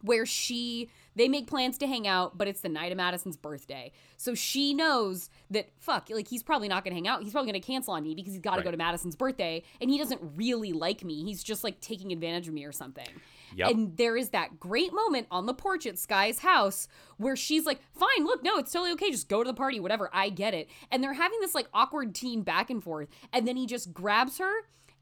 [0.01, 3.91] where she they make plans to hang out but it's the night of madison's birthday.
[4.17, 7.23] So she knows that fuck like he's probably not gonna hang out.
[7.23, 9.97] He's probably gonna cancel on me because he's gotta go to madison's birthday and he
[9.97, 11.23] doesn't really like me.
[11.23, 13.07] He's just like taking advantage of me or something.
[13.55, 13.69] Yep.
[13.69, 17.79] and there is that great moment on the porch at sky's house where she's like
[17.91, 19.11] fine look no it's totally okay.
[19.11, 20.09] Just go to the party whatever.
[20.11, 20.69] I get it.
[20.91, 24.39] And they're having this like awkward teen back and forth and then he just grabs
[24.39, 24.51] her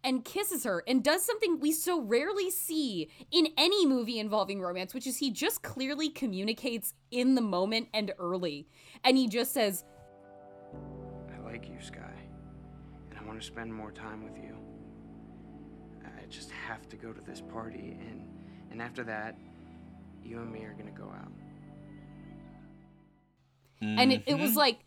[0.03, 4.93] and kisses her and does something we so rarely see in any movie involving romance,
[4.93, 8.67] which is he just clearly communicates in the moment and early.
[9.03, 9.83] And he just says,
[11.35, 12.13] I like you, Sky,
[13.09, 14.55] and I want to spend more time with you.
[16.05, 18.27] I just have to go to this party, and
[18.71, 19.35] and after that,
[20.23, 21.31] you and me are gonna go out.
[23.81, 24.41] and it, it Mm-hmm.
[24.41, 24.79] was like,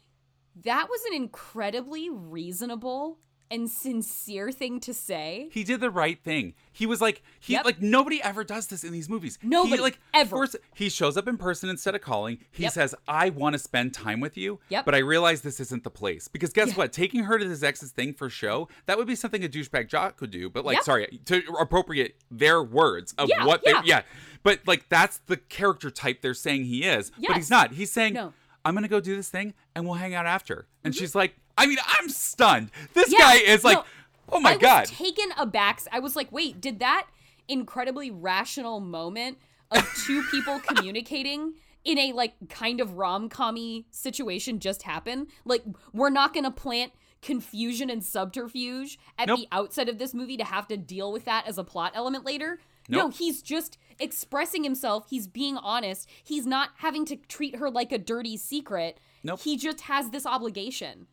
[0.64, 3.18] that was an incredibly reasonable
[3.50, 5.48] and sincere thing to say.
[5.52, 6.54] He did the right thing.
[6.72, 7.64] He was like he Yep.
[7.64, 9.38] like nobody ever does this in these movies.
[9.42, 10.36] Nobody he, like ever.
[10.36, 12.38] First, he shows up in person instead of calling.
[12.50, 12.72] He Yep.
[12.72, 14.84] says, "I want to spend time with you." Yep.
[14.84, 16.74] But I realize this isn't the place because guess Yeah.
[16.74, 16.92] what?
[16.92, 20.16] Taking her to his ex's thing for show that would be something a douchebag jock
[20.16, 20.48] could do.
[20.50, 20.84] But like, Yep.
[20.84, 23.80] sorry to appropriate their words of Yeah, what yeah.
[23.82, 24.02] they yeah.
[24.42, 27.12] But like that's the character type they're saying he is.
[27.26, 27.72] But he's not.
[27.72, 28.32] He's saying, No.
[28.64, 31.00] "I'm gonna go do this thing and we'll hang out after." And mm-hmm.
[31.00, 32.70] she's like, "I mean, I'm stunned.
[32.94, 33.84] This Yeah, guy is like." no,
[34.30, 34.80] Oh my I god!
[34.88, 35.82] was taken aback.
[35.92, 37.06] I was like, wait, did that
[37.46, 39.38] incredibly rational moment
[39.70, 45.26] of two people communicating in a like kind of rom-commy situation just happen?
[45.44, 45.62] Like,
[45.92, 49.40] we're not gonna plant confusion and subterfuge at Nope.
[49.40, 52.24] the outset of this movie to have to deal with that as a plot element
[52.24, 52.60] later.
[52.88, 55.06] No, he's just expressing himself.
[55.08, 56.06] He's being honest.
[56.22, 59.00] He's not having to treat her like a dirty secret.
[59.22, 59.40] Nope.
[59.40, 61.06] He just has this obligation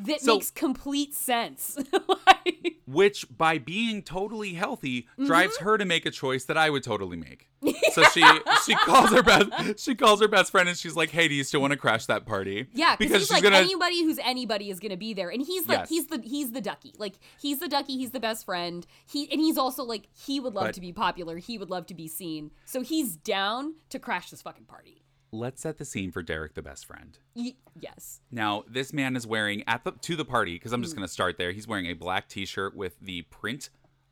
[0.00, 1.78] that So- makes complete sense.
[2.08, 5.64] Like- which by being totally healthy drives Mm-hmm.
[5.64, 7.48] her to make a choice that I would totally make.
[7.92, 8.24] So she
[8.64, 11.44] she calls her best she calls her best friend and she's like, "Hey, do you
[11.44, 14.70] still want to crash that party?" Yeah, because he's she's like gonna anybody who's anybody
[14.70, 15.88] is gonna be there, and he's like Yes.
[15.90, 16.94] he's the he's the ducky.
[16.98, 17.96] Like he's the ducky.
[17.98, 18.86] He's the best friend.
[19.06, 21.36] He and he's also like he would love But- to be popular.
[21.36, 22.50] He would love to be seen.
[22.64, 25.01] So he's down to crash this fucking party.
[25.34, 27.18] Let's set the scene for Derek, the best friend.
[27.34, 28.20] Y- yes.
[28.30, 30.84] Now, this man is wearing at the to the party because I'm Mm.
[30.84, 31.52] just going to start there.
[31.52, 33.70] He's wearing a black T-shirt with the print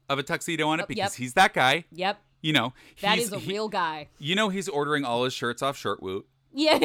[0.09, 1.13] of a tuxedo on it Oh, because yep.
[1.19, 1.85] he's that guy.
[1.93, 2.19] Yep.
[2.41, 4.09] You know, That is a he- real guy.
[4.19, 6.23] You know, he's ordering all his shirts off Shirtwoot.
[6.55, 6.79] Yeah.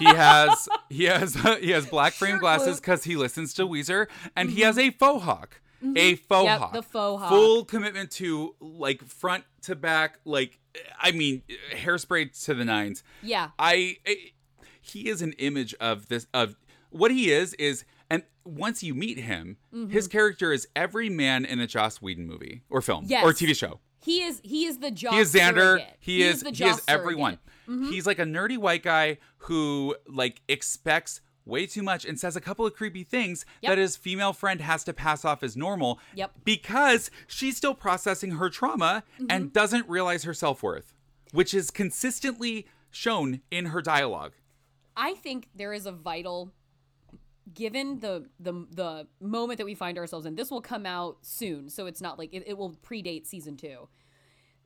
[0.00, 2.40] He has he has he has black frame Shirtwoot.
[2.40, 5.60] glasses because he listens to Weezer, and he has a faux hawk.
[5.96, 6.46] A faux Mm-hmm.
[6.46, 6.72] Yep, hawk.
[6.72, 7.28] the faux hawk.
[7.30, 10.58] Full commitment to like front to back, like
[11.00, 11.42] I mean,
[11.74, 13.02] hairspray to the nines.
[13.22, 13.50] yeah.
[13.58, 14.16] I, I
[14.80, 16.56] he is an image of this of
[16.90, 19.90] what he is is and once you meet him, Mm-hmm.
[19.90, 23.24] his character is every man in a Joss Whedon movie or film Yes.
[23.24, 23.80] or TV show.
[24.02, 25.54] He is he is the Joss He is Xander.
[25.54, 25.96] surrogate.
[25.98, 27.38] He, is, the he is everyone.
[27.68, 27.90] Mm-hmm.
[27.90, 32.40] He's like a nerdy white guy who like expects way too much and says a
[32.40, 33.70] couple of creepy things Yep.
[33.70, 36.32] that his female friend has to pass off as normal Yep.
[36.44, 39.26] because she's still processing her trauma Mm-hmm.
[39.30, 40.92] and doesn't realize her self-worth,
[41.32, 44.32] which is consistently shown in her dialogue.
[44.96, 46.52] I think there is a vital
[47.54, 51.70] given the the the moment that we find ourselves in this will come out soon
[51.70, 53.88] so it's not like it, it will predate season two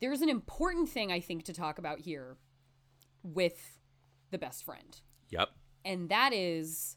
[0.01, 2.39] there's an important thing i think to talk about here
[3.23, 3.79] with
[4.31, 5.51] the best friend Yep.
[5.85, 6.97] And that is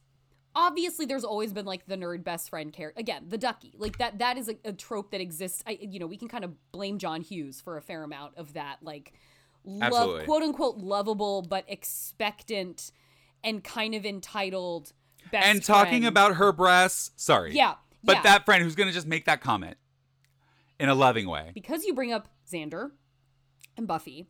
[0.56, 4.20] obviously there's always been like the nerd best friend character again the ducky like that
[4.20, 7.00] that is a, a trope that exists I, you know we can kind of blame
[7.00, 9.14] john hughes for a fair amount of that like
[9.66, 12.92] love quote unquote lovable but expectant
[13.44, 14.94] and kind of entitled
[15.32, 16.06] best and talking friend.
[16.06, 17.12] about her breasts.
[17.16, 17.54] Sorry.
[17.54, 18.22] Yeah, But yeah.
[18.24, 19.78] that friend who's going to just make that comment
[20.80, 21.52] in a loving way.
[21.54, 22.92] because you bring up xander
[23.78, 24.28] and buffy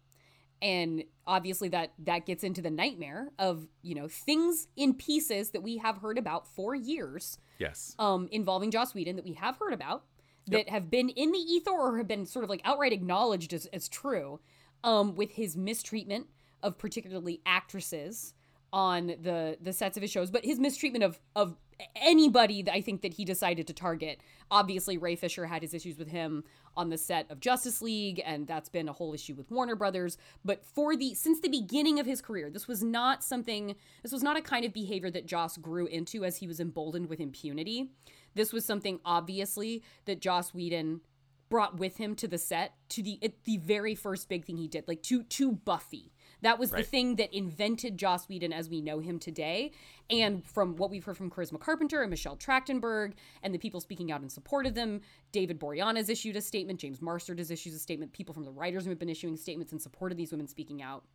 [0.64, 5.62] and obviously that that gets into the nightmare of you know things in pieces that
[5.62, 7.96] we have heard about for years Yes.
[8.00, 10.06] um involving Joss Whedon that we have heard about
[10.48, 13.66] that have been in the ether or have been sort of like outright acknowledged as,
[13.68, 14.40] as true
[14.84, 16.28] um with his mistreatment
[16.64, 18.34] of particularly actresses
[18.72, 21.56] on the the sets of his shows but his mistreatment of of
[21.96, 24.22] anybody that I think that he decided to target.
[24.50, 26.44] Obviously Ray Fisher had his issues with him
[26.76, 30.18] on the set of Justice League and that's been a whole issue with Warner Brothers.
[30.44, 34.24] But for the since the beginning of his career this was not something this was
[34.24, 37.92] not a kind of behavior that Joss grew into as he was emboldened with impunity.
[38.36, 41.02] This was something obviously that Joss Whedon
[41.50, 44.88] brought with him to the set to the the very first big thing he did
[44.88, 46.13] like to to Buffy
[46.44, 49.72] that was the thing that invented Joss Whedon as we know him today.
[50.10, 54.12] And from what we've heard from Charisma Carpenter and Michelle Trachtenberg and the people speaking
[54.12, 55.02] out in support of them,
[55.32, 58.52] David Boreanaz has issued a statement, James Marsters has issued a statement, people from the
[58.52, 61.06] writers have been issuing statements in support of these women speaking out.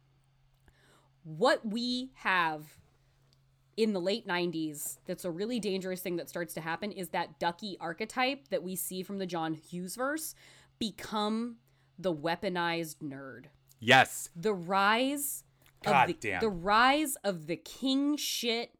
[1.24, 2.64] What we have
[3.76, 7.38] in the late 90s that's a really dangerous thing that starts to happen is that
[7.38, 10.34] ducky archetype that we see from the John Hughes verse
[10.80, 11.58] become
[11.98, 13.44] the weaponized nerd
[13.80, 14.28] Yes.
[14.34, 15.44] the rise
[15.84, 16.40] God of the, damn.
[16.40, 18.72] the rise of the king shit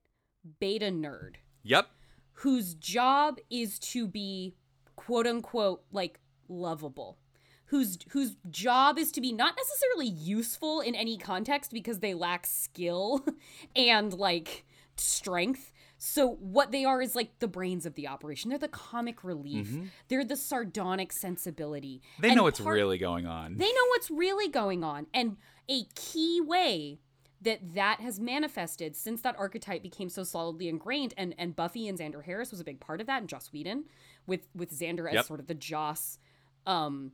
[0.60, 1.88] beta nerd Yep.
[2.32, 4.54] whose job is to be
[4.96, 7.18] quote unquote like lovable
[7.66, 12.46] whose whose job is to be not necessarily useful in any context because they lack
[12.46, 13.24] skill
[13.76, 14.64] and like
[14.96, 19.24] strength so what they are is like the brains of the operation they're the comic
[19.24, 19.88] relief Mhm.
[20.08, 23.56] they're the sardonic sensibility They And know what's part- really going on.
[23.56, 25.06] they know what's really going on.
[25.12, 25.36] And
[25.68, 27.00] a key way
[27.40, 31.98] that that has manifested since that archetype became so solidly ingrained and and Buffy and
[31.98, 33.84] Xander Harris was a big part of that and Joss Whedon
[34.26, 35.24] with with Xander as Yep.
[35.26, 36.18] sort of the Joss
[36.66, 37.12] um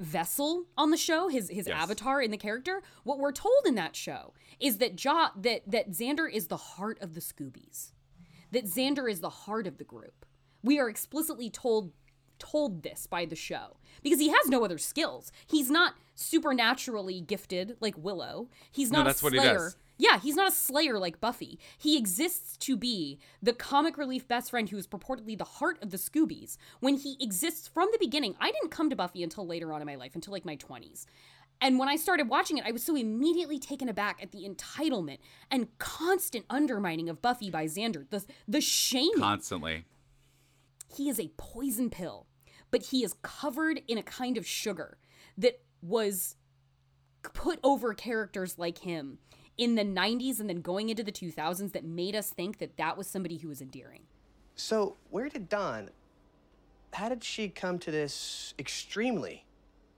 [0.00, 1.76] vessel on the show his his Yes.
[1.82, 5.90] avatar in the character what we're told in that show is that jo- that that
[5.90, 7.92] Xander is the heart of the Scoobies
[8.50, 10.26] that Xander is the heart of the group.
[10.62, 11.92] We are explicitly told
[12.38, 15.30] told this by the show because he has no other skills.
[15.46, 18.48] He's not supernaturally gifted like Willow.
[18.72, 19.72] He's No, not that's a slayer.
[20.00, 21.58] Yeah, he's not a slayer like Buffy.
[21.76, 25.90] He exists to be the comic relief best friend who is purportedly the heart of
[25.90, 26.56] the Scoobies.
[26.80, 29.86] When he exists from the beginning, I didn't come to Buffy until later on in
[29.86, 31.04] my life, until like my 20s.
[31.60, 35.18] And when I started watching it, I was so immediately taken aback at the entitlement
[35.50, 38.08] and constant undermining of Buffy by Xander.
[38.08, 39.18] The the shaming.
[39.18, 39.84] Constantly.
[40.96, 42.26] he is a poison pill,
[42.70, 44.96] but he is covered in a kind of sugar
[45.36, 46.36] that was
[47.22, 49.18] put over characters like him
[49.58, 52.96] in the 90s and then going into the 2000s that made us think that that
[52.96, 54.02] was somebody who was endearing.
[54.56, 55.90] So, where did Dawn,
[56.92, 59.44] how did she come to this extremely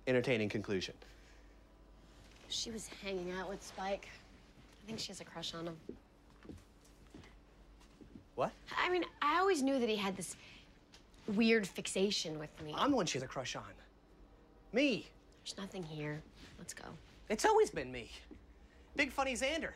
[0.07, 0.95] entertaining conclusion?
[2.49, 4.09] She was hanging out with Spike.
[4.83, 5.77] I think she has a crush on him.
[8.35, 8.53] What?
[8.79, 10.37] I mean, I always knew that he had this
[11.29, 12.75] weird fixation with me.
[12.77, 13.63] I'm the one she has a crush on.
[14.73, 15.07] Me.
[15.45, 16.23] There's nothing here.
[16.59, 16.85] Let's go.
[17.29, 18.11] It's always been me.
[18.97, 19.71] Big funny Xander.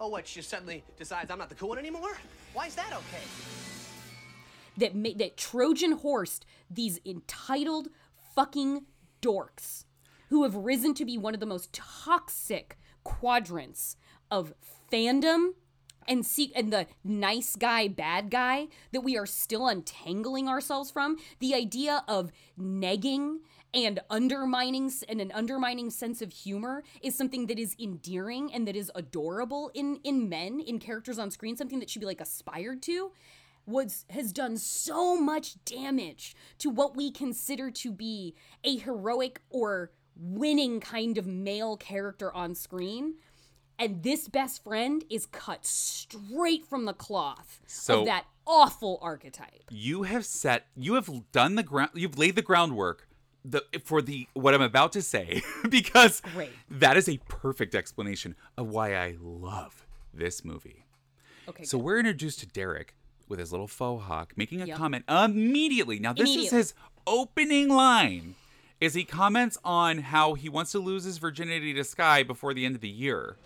[0.00, 0.26] Oh, what?
[0.26, 2.18] She suddenly decides I'm not the cool one anymore?
[2.52, 3.22] Why is that okay?
[4.76, 7.88] that ma- that Trojan horsed these entitled
[8.34, 8.84] fucking
[9.22, 9.84] dorks
[10.28, 13.96] who have risen to be one of the most toxic quadrants
[14.30, 14.52] of
[14.92, 15.50] fandom
[16.08, 21.16] and seek and the nice guy bad guy that we are still untangling ourselves from
[21.40, 23.38] the idea of negging
[23.76, 28.74] and undermining and an undermining sense of humor is something that is endearing and that
[28.74, 32.82] is adorable in in men in characters on screen something that should be like aspired
[32.82, 33.12] to
[33.66, 38.34] was has done so much damage to what we consider to be
[38.64, 43.14] a heroic or winning kind of male character on screen
[43.78, 49.64] and this best friend is cut straight from the cloth So- of that awful archetype
[49.70, 50.66] You have set.
[50.76, 51.90] You have done the ground.
[51.94, 53.05] You've laid the groundwork.
[53.48, 56.50] The, for the what I'm about to say because Great.
[56.68, 60.84] that is a perfect explanation of why I love this movie.
[61.48, 62.94] Okay, So we're introduced to Derek
[63.28, 64.76] with his little faux hawk making a Yep.
[64.76, 66.00] comment immediately.
[66.00, 66.74] Now this is his
[67.06, 68.34] opening line.
[68.80, 72.66] Is he comments on how he wants to lose his virginity to Sky before the
[72.66, 73.36] end of the year.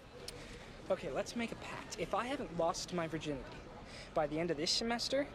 [0.91, 1.97] Okay, let's make a pact.
[2.01, 3.45] If I haven't lost my virginity
[4.15, 5.27] by the end of this semester,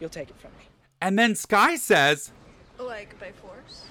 [0.00, 0.66] you'll take it from me.
[1.00, 2.30] And then Sky says,
[2.78, 3.84] Like by force?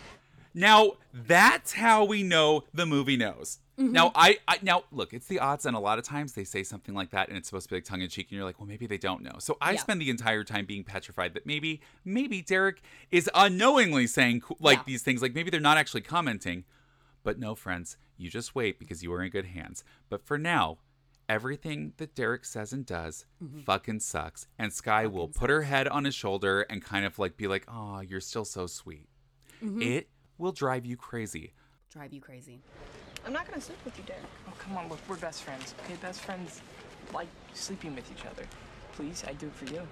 [0.54, 3.60] Now that's how we know the movie knows.
[3.78, 3.92] Mhm.
[3.92, 6.64] Now I, I now look, it's the odds, and a lot of times they say
[6.64, 8.58] something like that, and it's supposed to be like tongue in cheek, and you're like,
[8.60, 9.36] well, maybe they don't know.
[9.40, 9.80] So I Yeah.
[9.82, 12.82] spend the entire time being petrified that maybe, maybe Derek
[13.12, 14.84] is unknowingly saying like Yeah.
[14.86, 16.64] these things, like maybe they're not actually commenting.
[17.24, 19.84] But no, friends, you just wait because you are in good hands.
[20.10, 20.78] But for now,
[21.28, 23.64] everything that Derek says and does Mhm.
[23.66, 24.48] fucking sucks.
[24.58, 27.66] And Sky will put her head on his shoulder and kind of like be like,
[27.68, 29.10] oh, you're still so sweet.
[29.62, 29.82] Mhm.
[29.82, 31.54] It will drive you crazy.
[31.90, 32.62] Drive you crazy.
[33.26, 34.24] I'm not gonna sleep with you, Derek.
[34.48, 35.74] Oh, come on, look, we're best friends.
[35.84, 36.62] Okay, best friends
[37.14, 38.46] like sleeping with each other.
[38.94, 39.88] Please, I do it for you.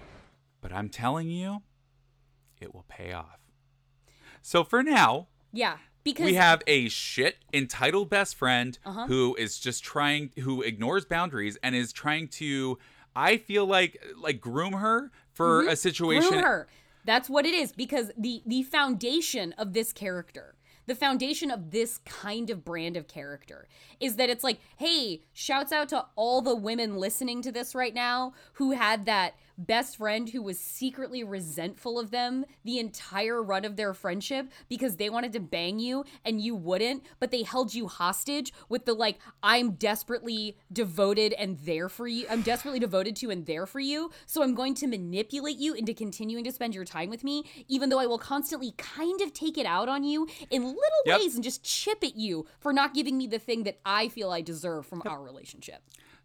[0.61, 1.63] But I'm telling you,
[2.61, 3.39] it will pay off.
[4.41, 9.07] So for now, Yeah, because we have a shit entitled best friend Uh-huh.
[9.07, 12.77] who is just trying who ignores boundaries and is trying to
[13.15, 15.71] I feel like like groom her for Mhm.
[15.71, 16.67] a situation Groom her.
[17.05, 21.99] That's what it is because the the foundation of this character, the foundation of this
[22.05, 23.67] kind of brand of character
[23.99, 27.93] is that it's like, hey, shouts out to all the women listening to this right
[27.93, 33.65] now who had that best friend who was secretly resentful of them the entire run
[33.65, 37.73] of their friendship because they wanted to bang you and you wouldn't, but they held
[37.73, 42.25] you hostage with the like, I'm desperately devoted and there for you.
[42.29, 44.11] I'm desperately devoted to and there for you.
[44.25, 47.89] So I'm going to manipulate you into continuing to spend your time with me, even
[47.89, 51.19] though I will constantly kind of take it out on you in little Yep.
[51.19, 54.31] ways and just chip at you for not giving me the thing that I feel
[54.31, 55.81] I deserve from our relationship.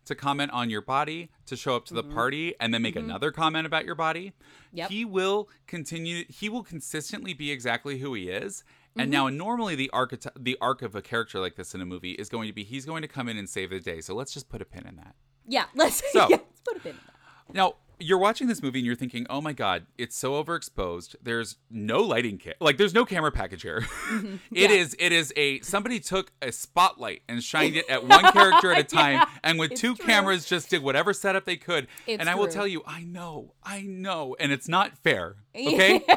[0.08, 3.04] To comment on your body, to show up to the party and then make Mhm.
[3.04, 4.32] another comment about your body.
[4.72, 4.90] Yep.
[4.90, 8.64] He will continue he will consistently be exactly who he is.
[8.96, 9.12] And Mhm.
[9.12, 12.28] now normally the archety- the arc of a character like this in a movie is
[12.28, 14.00] going to be he's going to come in and save the day.
[14.00, 15.14] So let's just put a pin in that.
[15.46, 17.54] Yeah, let's, So- yeah, let's put a pin in that.
[17.54, 21.16] Now, you're watching this movie and you're thinking, "Oh my god, it's so overexposed.
[21.22, 22.56] There's no lighting kit.
[22.60, 23.86] Like there's no camera package here.
[24.52, 24.76] It Yeah.
[24.76, 28.78] is it is a somebody took a spotlight and shined it at one character at
[28.80, 30.06] a time Yeah, and with two true.
[30.06, 31.86] cameras just did whatever setup they could.
[32.06, 33.54] It's and I will tell you, I know.
[33.62, 35.36] I know, and it's not fair.
[35.54, 36.04] Okay?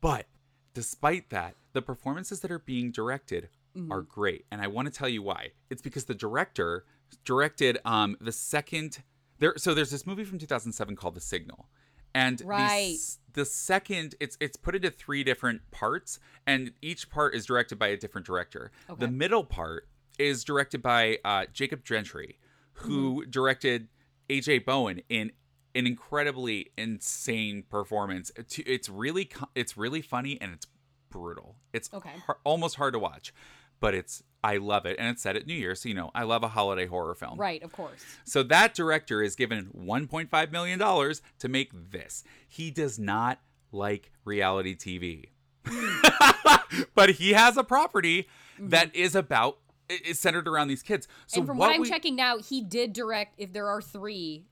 [0.00, 0.26] But
[0.74, 3.90] despite that, the performances that are being directed Mhm.
[3.90, 5.52] are great, and I want to tell you why.
[5.70, 6.84] It's because the director
[7.24, 9.02] directed um the second
[9.38, 9.54] there.
[9.56, 11.68] So there's this movie from 2007 called The Signal,
[12.14, 12.94] and the Right.
[12.94, 17.78] s- the, second it's it's put into three different parts, and each part is directed
[17.78, 18.70] by a different director.
[18.88, 19.00] Okay.
[19.00, 22.38] The middle part is directed by uh, Jacob Gentry,
[22.74, 23.30] who Mm-hmm.
[23.30, 23.88] directed
[24.30, 25.32] AJ Bowen in
[25.74, 28.30] an incredibly insane performance.
[28.30, 30.66] It's- It's really it's really funny and it's
[31.10, 31.56] brutal.
[31.74, 32.14] It's Okay.
[32.26, 33.32] har- almost hard to watch,
[33.80, 36.22] but it's I love it and it's set at New Year's, so you know I
[36.22, 37.38] love a holiday horror film.
[37.38, 38.04] Right, of course.
[38.24, 42.22] So that director is given 1.5 million dollars to make this.
[42.48, 43.40] He does not
[43.72, 45.30] like reality TV.
[46.94, 48.68] but he has a property mm-hmm.
[48.68, 49.58] that is about
[49.88, 51.08] is centered around these kids.
[51.26, 53.34] So and from what, I'm we- checking now, he did direct.
[53.38, 54.46] If there are three,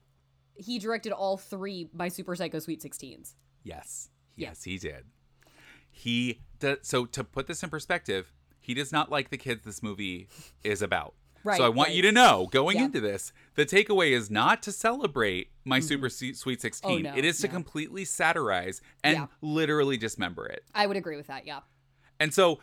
[0.54, 1.88] he directed all three.
[1.92, 3.34] My Super Psycho Sweet Sixteens.
[3.62, 4.10] Yes.
[4.36, 5.04] Yes, he did.
[5.90, 8.32] He does, so to put this in perspective,
[8.64, 10.26] he does not like the kids this movie
[10.62, 11.14] is about.
[11.44, 11.96] Right, so I want right.
[11.96, 12.86] you to know going Yeah.
[12.86, 15.86] into this, the takeaway is not to celebrate my mm-hmm.
[15.86, 16.90] Super Sweet 16.
[16.90, 17.52] Oh, no, it is to no.
[17.52, 19.26] completely satirize and Yeah.
[19.42, 20.64] literally dismember it.
[20.74, 21.46] I would agree with that.
[21.46, 21.60] Yeah.
[22.18, 22.60] And so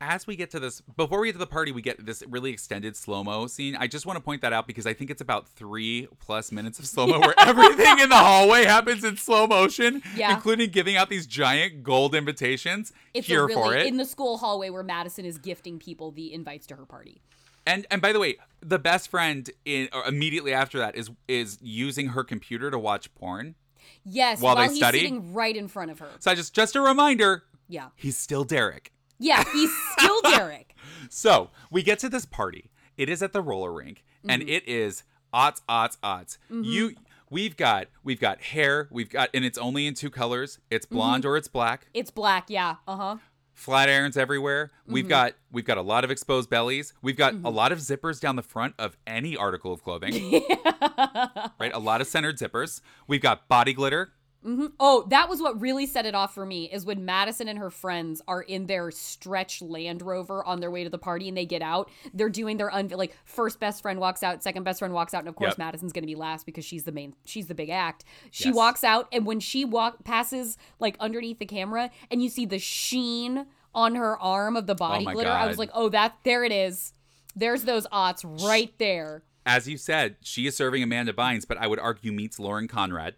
[0.00, 2.50] as we get to this, before we get to the party, we get this really
[2.52, 3.76] extended slow mo scene.
[3.76, 6.78] I just want to point that out because I think it's about three plus minutes
[6.78, 10.34] of slow mo where everything in the hallway happens in slow motion, Yeah.
[10.34, 12.92] including giving out these giant gold invitations.
[13.14, 13.86] It's Here really for it.
[13.86, 17.20] in the school hallway where Madison is gifting people the invites to her party.
[17.66, 22.08] and and by the way, the best friend in immediately after that is is using
[22.08, 23.54] her computer to watch porn.
[24.06, 24.98] Yes, While while, they he's study?
[25.00, 26.08] sitting right in front of her.
[26.18, 27.88] So I just just a reminder, Yeah.
[27.96, 28.92] he's still Derek.
[29.18, 30.74] Yeah, he's still Derek.
[31.10, 32.70] So we get to this party.
[32.96, 34.48] It is at the roller rink, and Mhm.
[34.48, 35.02] it is
[35.32, 36.38] odds, odds, odds.
[36.50, 36.64] Mhm.
[36.64, 36.94] You,
[37.30, 38.88] we've got, we've got hair.
[38.90, 40.58] We've got, and it's only in two colors.
[40.70, 41.28] It's blonde Mhm.
[41.28, 41.88] or it's black.
[41.94, 42.48] It's black.
[42.48, 42.76] Yeah.
[42.86, 43.16] Uh huh.
[43.52, 44.72] Flat irons everywhere.
[44.86, 45.08] We've Mhm.
[45.10, 46.92] got, we've got a lot of exposed bellies.
[47.02, 47.54] We've got a Mhm.
[47.54, 50.12] lot of zippers down the front of any article of clothing.
[51.60, 52.80] right, a lot of centered zippers.
[53.06, 54.12] We've got body glitter.
[54.44, 57.58] Hmm Oh, that was what really set it off for me is when Madison and
[57.58, 61.36] her friends are in their stretch Land Rover on their way to the party and
[61.36, 61.90] they get out.
[62.12, 65.20] They're doing their un like first best friend walks out, second best friend walks out,
[65.20, 65.58] and of course Yep.
[65.58, 68.04] Madison's gonna be last because she's the main, she's the big act.
[68.30, 68.54] She Yes.
[68.54, 72.58] walks out, and when she walk passes like underneath the camera, and you see the
[72.58, 76.44] sheen on her arm of the body Oh glitter, I was like, oh, that there
[76.44, 76.92] it is.
[77.34, 79.24] There's those aughts right there.
[79.46, 83.14] As you said, she is serving Amanda Bynes, but I would argue meets Lauren Conrad.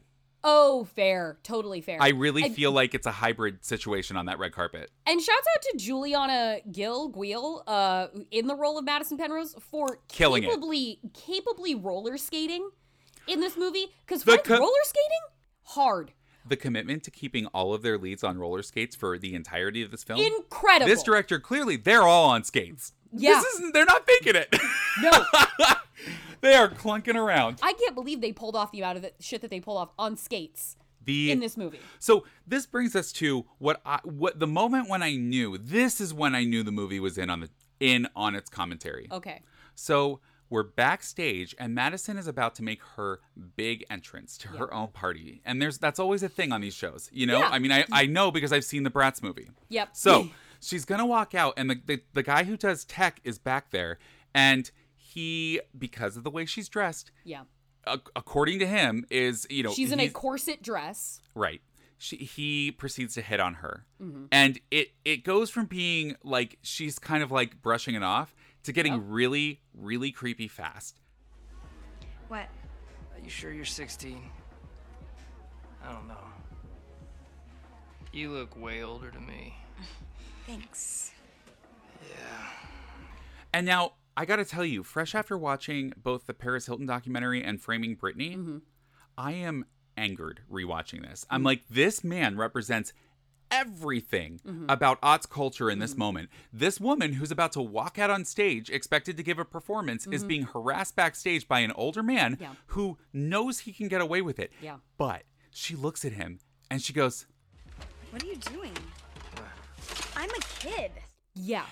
[0.48, 1.98] Oh, fair, totally fair.
[2.00, 4.92] I really And- feel like it's a hybrid situation on that red carpet.
[5.04, 9.98] And shouts out to Julianna Gill Guill, uh, in the role of Madison Penrose for
[10.06, 10.50] Killing it.
[10.50, 12.70] capably capably roller skating
[13.26, 13.88] in this movie.
[14.06, 15.20] Because roller skating
[15.64, 16.12] hard,
[16.48, 19.90] the commitment to keeping all of their leads on roller skates for the entirety of
[19.90, 20.20] this film.
[20.20, 20.86] Incredible.
[20.86, 22.92] This director clearly they're all on skates.
[23.12, 23.40] Yeah.
[23.42, 24.54] This isn't they're not faking it.
[25.02, 25.10] No.
[26.40, 27.58] they are clunking around.
[27.62, 29.90] I can't believe they pulled off the amount of the shit that they pulled off
[29.98, 31.80] on skates The in this movie.
[31.98, 36.12] So this brings us to what I what the moment when I knew this is
[36.14, 39.08] when I knew the movie was in on the in on its commentary.
[39.10, 39.42] Okay.
[39.74, 43.20] So we're backstage and Madison is about to make her
[43.56, 45.42] big entrance to her own party.
[45.44, 47.10] And there's that's always a thing on these shows.
[47.12, 47.40] You know?
[47.40, 47.48] Yeah.
[47.50, 49.48] I mean I, I know because I've seen the Bratz movie.
[49.68, 49.90] Yep.
[49.92, 50.28] So
[50.60, 53.98] she's gonna walk out and the, the the guy who does tech is back there
[54.34, 54.70] and
[55.16, 57.44] he because of the way she's dressed, Yeah.
[57.88, 61.20] ac- according to him, is you know She's in a corset dress.
[61.34, 61.62] Right.
[61.98, 63.86] She, he proceeds to hit on her.
[64.02, 64.28] Mhm.
[64.30, 68.72] And it it goes from being like she's kind of like brushing it off to
[68.72, 71.00] getting really really creepy fast.
[72.28, 72.48] What?
[73.14, 74.30] Are you sure you're 16?
[75.82, 76.18] I don't know.
[78.12, 79.54] You look way older to me.
[80.46, 81.12] Thanks.
[82.02, 82.50] Yeah.
[83.54, 87.42] And now I got to tell you, fresh after watching both the Paris Hilton documentary
[87.44, 88.62] and Framing Britney,
[89.18, 91.26] I am angered rewatching this.
[91.30, 92.92] I'm like this man represents
[93.50, 94.64] everything Mhm.
[94.68, 96.28] about aughts culture in this moment.
[96.52, 100.24] This woman who's about to walk out on stage expected to give a performance is
[100.24, 100.28] Mhm.
[100.28, 102.54] being harassed backstage by an older man Yeah.
[102.68, 104.52] who knows he can get away with it.
[104.60, 104.78] Yeah.
[104.98, 106.40] But she looks at him
[106.70, 107.26] and she goes,
[108.10, 108.72] What are you doing?
[110.16, 110.90] I'm a kid.
[111.34, 111.66] Yeah.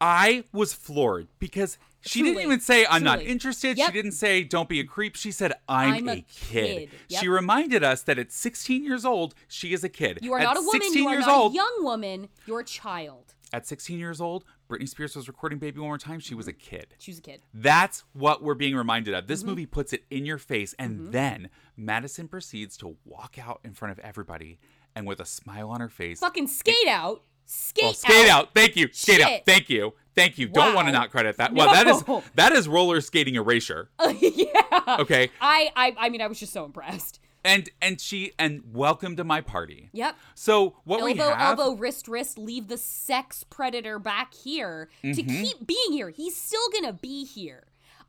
[0.00, 3.76] I was floored because she didn't even say I'm not interested.
[3.78, 3.86] Yep.
[3.86, 5.16] She didn't say don't be a creep.
[5.16, 6.90] She said I'm, I'm a, a kid.
[6.90, 6.90] kid.
[7.08, 7.20] Yep.
[7.20, 10.18] She reminded us that at 16 years old, she is a kid.
[10.22, 10.80] You are at not a woman.
[10.82, 12.28] 16 You are years not old, a young woman.
[12.46, 13.34] You're a child.
[13.52, 16.18] At 16 years old, Britney Spears was recording Baby One More Time.
[16.20, 16.88] She was a kid.
[16.98, 17.40] She was a kid.
[17.54, 19.28] That's what we're being reminded of.
[19.28, 19.46] This Mhm.
[19.46, 21.12] movie puts it in your face, and Mhm.
[21.12, 24.58] then Madison proceeds to walk out in front of everybody
[24.96, 26.18] and with a smile on her face.
[26.20, 27.22] Fucking skate out.
[27.46, 28.50] Skate, Well, skate out.
[28.54, 28.88] Thank you.
[28.92, 29.40] Skate out.
[29.46, 29.94] Thank you.
[30.14, 30.48] Thank you.
[30.48, 31.52] Don't want to not credit that.
[31.52, 32.22] Well, that is No.
[32.34, 33.88] that is roller skating erasure.
[34.20, 34.96] yeah.
[35.00, 35.30] Okay.
[35.40, 37.20] I, I I mean I was just so impressed.
[37.44, 39.90] And and she and welcome to my party.
[39.92, 40.16] Yep.
[40.34, 42.38] So what elbow, we have elbow, wrist, wrist.
[42.38, 45.28] Leave the sex predator back here to Mhm.
[45.28, 46.10] keep being here.
[46.10, 47.64] He's still gonna be here.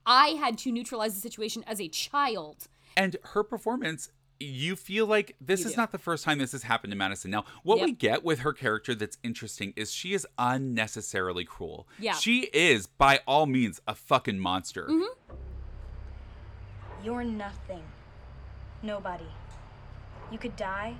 [0.05, 2.67] I had to neutralize the situation as a child.
[2.95, 4.09] and her performance
[4.39, 5.77] you feel like this You is do.
[5.77, 7.31] not the first time this has happened to Madison.
[7.31, 11.87] Now, what we get with her character that's interesting is she is unnecessarily cruel.
[11.99, 12.13] Yeah.
[12.13, 14.87] She is by all means a fucking monster.
[14.87, 15.35] Mm-hmm.
[17.03, 17.83] You're nothing.
[18.83, 19.27] Nobody.
[20.31, 20.95] You could die,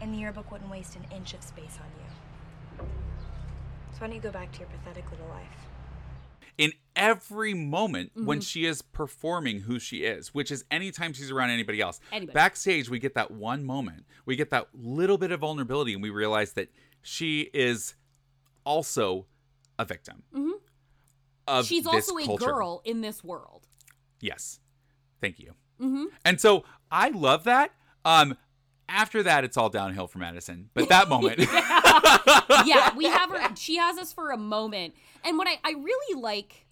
[0.00, 2.86] and the yearbook wouldn't waste an inch of space on you.
[3.92, 5.61] So why don't you go back to your pathetic little life?
[6.58, 8.46] In every moment when Mhm.
[8.46, 11.98] she is performing who she is, which is anytime she's around anybody else.
[12.12, 12.34] Anybody.
[12.34, 14.04] Backstage, we get that one moment.
[14.26, 16.68] We get that little bit of vulnerability, and we realize that
[17.00, 17.94] she is
[18.64, 19.26] also
[19.78, 20.60] a victim Mhm.
[21.48, 22.44] of She's this also a culture.
[22.46, 23.66] girl in this world.
[24.20, 24.60] Yes.
[25.20, 25.54] Thank you.
[25.80, 26.04] Mm-hmm.
[26.24, 27.72] And so I love that.
[28.04, 28.36] Um,
[28.88, 30.68] after that, it's all downhill for Madison.
[30.74, 31.80] But that moment, yeah,
[32.96, 33.56] we have her.
[33.56, 34.94] She has us for a moment.
[35.24, 36.66] And what I, I really like,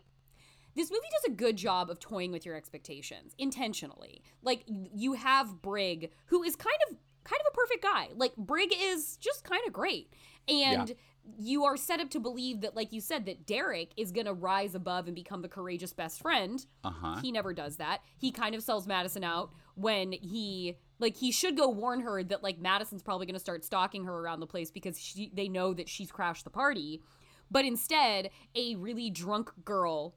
[0.74, 4.22] this movie does a good job of toying with your expectations intentionally.
[4.42, 8.08] Like you have Brigg, who is kind of kind of a perfect guy.
[8.16, 10.12] Like Brigg is just kind of great,
[10.48, 10.88] and.
[10.88, 10.94] Yeah.
[11.38, 14.32] You are set up to believe that, like you said, that Derek is going to
[14.32, 16.64] rise above and become the courageous best friend.
[16.82, 17.20] Uh-huh.
[17.20, 18.00] He never does that.
[18.18, 22.43] He kind of sells Madison out when he like he should go warn her that
[22.43, 25.72] like Madison's probably going to start stalking her around the place because she they know
[25.74, 27.03] that she's crashed the party.
[27.51, 30.14] But instead, a really drunk girl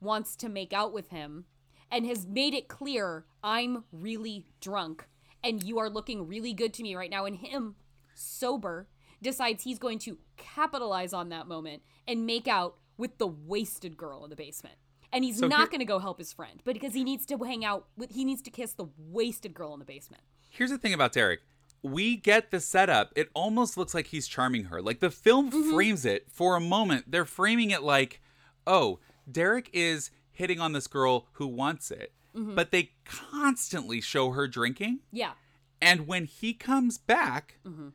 [0.00, 1.44] wants to make out with him
[1.90, 5.08] and has made it clear I'm really drunk
[5.42, 7.76] and you are looking really good to me right now and him
[8.14, 8.88] sober
[9.22, 14.24] decides he's going to capitalize on that moment and make out with the wasted girl
[14.24, 14.76] in the basement.
[15.16, 17.24] And he's So not here- going to go help his friend, but because he needs
[17.26, 20.22] to hang out with he needs to kiss the wasted girl in the basement.
[20.50, 21.40] here's the thing about Derek.
[21.82, 23.12] We get the setup.
[23.16, 24.82] It almost looks like he's charming her.
[24.82, 25.72] Like the film Mm-hmm.
[25.72, 27.10] frames it for a moment.
[27.10, 28.20] They're framing it like,
[28.66, 28.98] oh,
[29.30, 32.12] Derek is hitting on this girl who wants it.
[32.34, 32.54] Mhm.
[32.54, 35.00] But they constantly show her drinking.
[35.12, 35.32] Yeah.
[35.80, 37.92] And when he comes back, Mhm.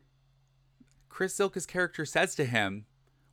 [1.09, 2.85] Chris Zilka's character says to him,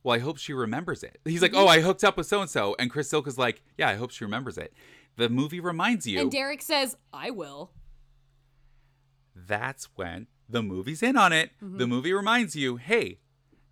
[0.03, 1.19] Well, I hope she remembers it.
[1.25, 1.57] He's like, Mhm.
[1.57, 2.75] Oh, I hooked up with so and so.
[2.79, 4.73] And Chris Zilka's like, Yeah, I hope she remembers it.
[5.17, 7.71] The movie reminds you And Derek says, "I will."
[9.35, 11.51] that's when the movie's in on it.
[11.61, 11.77] Mhm.
[11.77, 13.19] The movie reminds you, hey,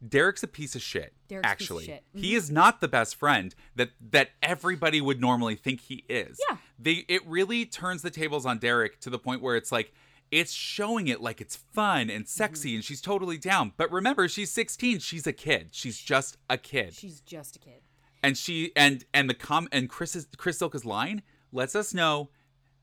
[0.08, 1.14] Derek's a piece of shit.
[1.28, 2.04] Derek's a piece of actually, shit.
[2.14, 2.38] he Mhm.
[2.38, 6.40] is not the best friend that that everybody would normally think he is.
[6.50, 6.58] Yeah.
[6.78, 9.94] They it really turns the tables on Derek to the point where it's like
[10.32, 13.72] it's showing it like it's fun and sexy and she's totally down.
[13.78, 15.00] But remember, she's 16.
[15.00, 15.70] She's a kid.
[15.72, 16.94] She's just a kid.
[16.94, 17.82] She's just a kid.
[18.24, 21.22] and she and and the com and Chris Chris Zilka's line
[21.52, 22.30] lets us know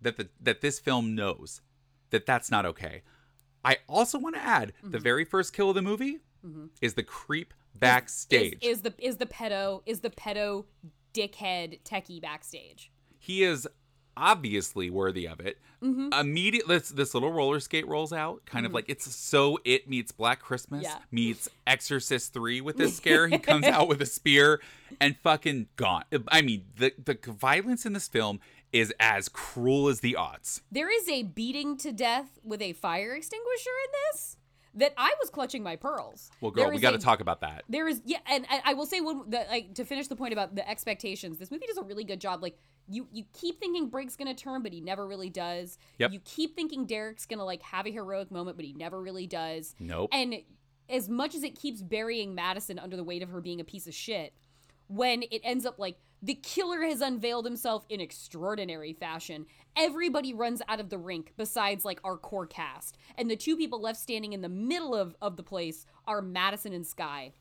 [0.00, 1.60] that the that this film knows
[2.10, 3.02] that that's not okay.
[3.64, 6.68] I also want to add the very first kill of the movie Mhm.
[6.82, 8.58] is the creep backstage.
[8.62, 10.64] Is, is the is the pedo is the pedo
[11.12, 12.90] dickhead techie backstage?
[13.18, 13.66] he is
[14.16, 15.58] obviously worthy of it.
[15.82, 16.18] Mhm.
[16.18, 18.76] Immediately, this, this little roller skate rolls out, kind of Mhm.
[18.76, 20.98] like it's so it meets Black Christmas Yeah.
[21.10, 23.28] meets Exorcist three with this scare.
[23.28, 24.60] he comes out with a spear
[25.00, 26.04] and fucking gone.
[26.28, 28.40] I mean, the the violence in this film
[28.72, 30.62] is as cruel as the odds.
[30.72, 34.36] There is a beating to death with a fire extinguisher in this
[34.76, 36.30] that I was clutching my pearls.
[36.40, 37.64] Well, girl, There we got to talk about that.
[37.68, 40.54] There is yeah, and, and I will say one like to finish the point about
[40.54, 41.38] the expectations.
[41.38, 42.42] This movie does a really good job.
[42.42, 42.58] Like
[42.88, 45.78] you you keep thinking Brigg's gonna turn, but he never really does.
[45.98, 46.12] Yep.
[46.12, 49.74] You keep thinking Derek's gonna like have a heroic moment, but he never really does.
[49.78, 50.10] Nope.
[50.12, 50.36] And
[50.88, 53.86] as much as it keeps burying Madison under the weight of her being a piece
[53.86, 54.34] of shit,
[54.88, 59.44] when it ends up like the killer has unveiled himself in extraordinary fashion,
[59.76, 62.96] everybody runs out of the rink besides like our core cast.
[63.18, 66.72] And the two people left standing in the middle of, of the place are Madison
[66.72, 67.32] and Sky.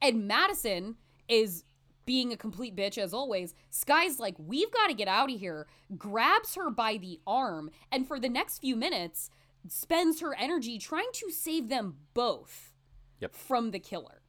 [0.00, 0.94] And Madison
[1.28, 1.64] is
[2.06, 3.52] being a complete bitch as always.
[3.68, 8.06] Sky's like, we've got to get out of here, grabs her by the arm, and
[8.06, 9.28] for the next few minutes,
[9.66, 12.72] spends her energy trying to save them both
[13.20, 13.34] Yep.
[13.34, 14.22] from the killer,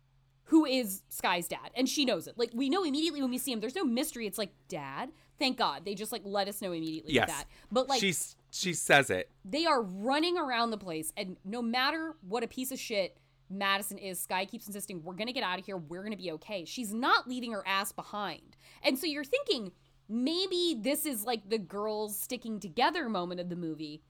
[0.50, 1.70] who is Sky's dad.
[1.76, 2.38] And she knows it.
[2.38, 4.26] Like, we know immediately when we see him, there's no mystery.
[4.28, 5.12] It's like, Dad?
[5.38, 5.86] Thank God.
[5.86, 7.30] They just like let us know immediately Yes.
[7.30, 7.46] that.
[7.72, 9.30] But like, She's she says it.
[9.46, 13.16] they are running around the place, and no matter what a piece of shit
[13.50, 16.66] Madison is, Sky keeps insisting, We're gonna get out of here, we're gonna be okay.
[16.66, 18.58] She's not leaving her ass behind.
[18.84, 19.72] And so you're thinking,
[20.10, 24.02] maybe this is like the girls sticking together moment of the movie.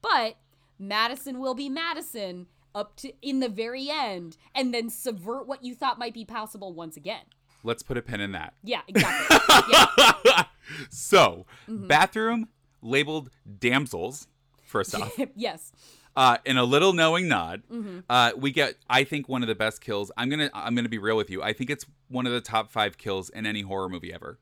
[0.00, 0.36] But
[0.78, 5.74] Madison will be Madison up to in the very end and then subvert what you
[5.74, 7.22] thought might be possible once again.
[7.64, 8.54] Let's put a pin in that.
[8.64, 9.36] Yeah, exactly.
[10.24, 10.44] yeah.
[10.90, 11.88] So, Mhm.
[11.88, 12.48] bathroom
[12.80, 14.26] labeled damsels.
[14.62, 15.70] First off, yes.
[16.16, 18.04] uh, in a little knowing nod, Mhm.
[18.08, 20.10] uh, we get I think one of the best kills.
[20.16, 21.42] I'm gonna I'm gonna be real with you.
[21.42, 24.38] I think it's one of the top five kills in any horror movie ever.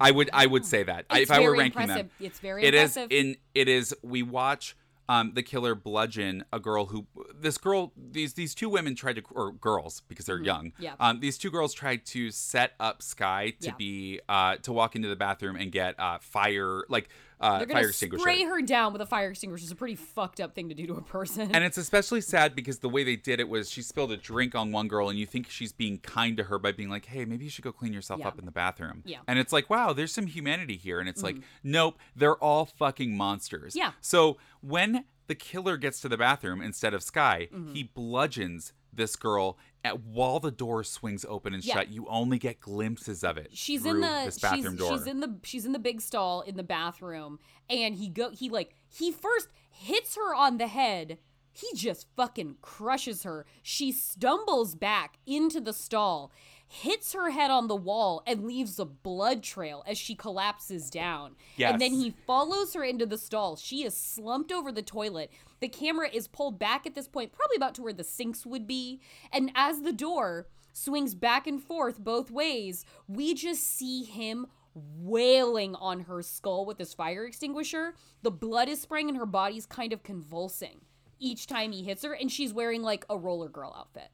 [0.00, 2.08] I would I would say that I- if I were very ranking impressive.
[2.18, 2.26] them.
[2.26, 3.12] It's very It is impressive.
[3.12, 4.76] in it is we watch
[5.08, 9.22] um, the killer bludgeon a girl who this girl these these two women tried to
[9.30, 10.46] or girls because they're Mhm.
[10.46, 10.94] young Yeah.
[11.00, 13.74] um, these two girls tried to set up Sky to Yeah.
[13.78, 17.08] be uh, to walk into the bathroom and get uh, fire like
[17.40, 19.64] uh, They're fire gonna extinguisher spray her down with a fire extinguisher.
[19.64, 21.50] is a pretty fucked up thing to do to a person.
[21.54, 24.54] and it's especially sad because the way they did it was she spilled a drink
[24.54, 27.24] on one girl, and you think she's being kind to her by being like, "Hey,
[27.24, 28.28] maybe you should go clean yourself Yeah.
[28.28, 29.18] up in the bathroom." Yeah.
[29.28, 31.42] And it's like, wow, there's some humanity here, and it's like, Mhm.
[31.64, 33.76] nope, they're all fucking monsters.
[33.76, 33.92] Yeah.
[34.00, 37.74] So when the killer gets to the bathroom instead of Sky, Mhm.
[37.74, 41.74] he bludgeons this girl at while the door swings open and Yeah.
[41.74, 41.88] shut.
[41.90, 43.50] You only get glimpses of it.
[43.52, 44.98] she's in the this bathroom she's, door.
[44.98, 47.38] she's in the she's in the big stall in the bathroom
[47.70, 51.18] and he go he like he first hits her on the head
[51.52, 56.30] he just fucking crushes her she stumbles back into the stall
[56.68, 61.36] hits her head on the wall and leaves a blood trail as she collapses down
[61.56, 61.72] Yes.
[61.72, 65.68] and then he follows her into the stall she is slumped over the toilet the
[65.68, 69.00] camera is pulled back at this point probably about to where the sinks would be
[69.32, 75.74] and as the door swings back and forth both ways, we just see him wailing
[75.76, 77.94] on her skull with his fire extinguisher.
[78.20, 80.82] The blood is spraying and her body's kind of convulsing
[81.18, 84.10] each time he hits her, and she's wearing like a roller girl outfit.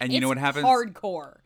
[0.00, 0.64] and you know what happens?
[0.64, 1.40] Hardcore.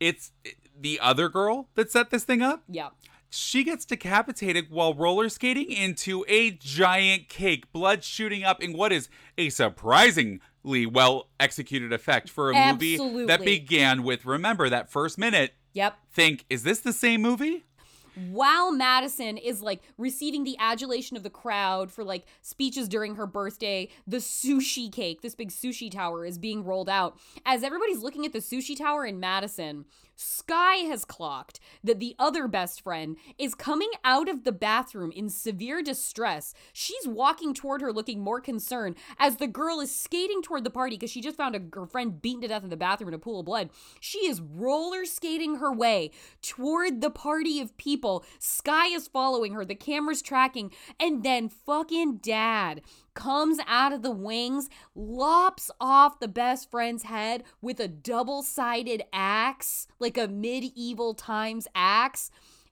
[0.00, 0.32] It's
[0.78, 2.62] the other girl that set this thing up.
[2.68, 2.90] Yeah.
[3.30, 8.92] She gets decapitated while roller skating into a giant cake, blood shooting up in what
[8.92, 15.18] is a surprisingly well executed effect for a movie that began with remember that first
[15.18, 15.54] minute.
[15.72, 15.96] Yep.
[16.12, 17.64] Think, is this the same movie?
[18.30, 23.26] While Madison is like receiving the adulation of the crowd for like speeches during her
[23.26, 27.18] birthday, the sushi cake, this big sushi tower, is being rolled out.
[27.44, 29.84] As everybody's looking at the sushi tower in Madison,
[30.16, 35.28] Sky has clocked that the other best friend is coming out of the bathroom in
[35.28, 36.54] severe distress.
[36.72, 40.96] She's walking toward her looking more concerned as the girl is skating toward the party
[40.96, 43.18] because she just found a, her friend beaten to death in the bathroom in a
[43.18, 43.70] pool of blood.
[43.98, 46.12] She is roller skating her way
[46.42, 48.03] toward the party of people.
[48.38, 52.82] Sky is following her, the camera's tracking, and then fucking dad
[53.14, 59.02] comes out of the wings, lops off the best friend's head with a double sided
[59.12, 62.30] axe, like a medieval times axe.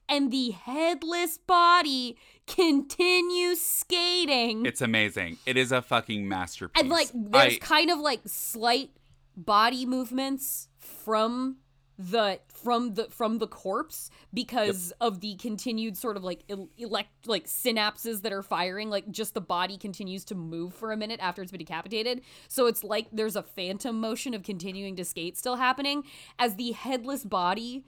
[0.09, 4.65] and the headless body continues skating.
[4.65, 5.37] It's amazing.
[5.45, 6.81] It is a fucking masterpiece.
[6.81, 8.89] and like there's I- kind of like slight
[9.37, 11.57] body movements from
[11.99, 16.43] the from the from the corpse because of the continued sort of like
[16.77, 20.97] elect like synapses that are firing like just the body continues to move for a
[20.97, 25.05] minute after it's been decapitated so it's like there's a phantom motion of continuing to
[25.05, 26.03] skate still happening
[26.39, 27.83] as the headless body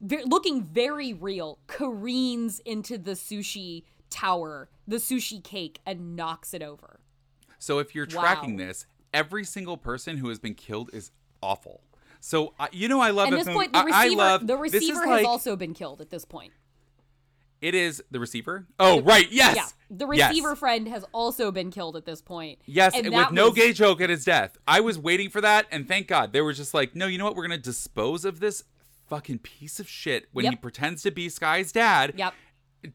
[0.00, 6.62] ve- looking very real careens into the sushi tower the sushi cake and knocks it
[6.62, 7.00] over
[7.58, 8.20] So if you're Wow.
[8.22, 11.10] tracking this, every single person who has been killed is
[11.42, 11.82] awful.
[12.24, 15.00] So uh, you know I love At this point, the I- I love- the receiver
[15.00, 16.52] has like- also been killed at this point.
[17.60, 18.66] It is the receiver.
[18.78, 19.56] Oh right, yes.
[19.56, 20.30] Yeah, the Yes.
[20.30, 22.60] receiver friend has also been killed at this point.
[22.64, 24.56] Yes, and with no was- gay joke at his death.
[24.68, 27.24] I was waiting for that, and thank God they were just like, no, you know
[27.24, 27.34] what?
[27.36, 28.62] We're gonna dispose of this
[29.08, 32.14] fucking piece of shit when he pretends to be Sky's dad.
[32.16, 32.34] Yep.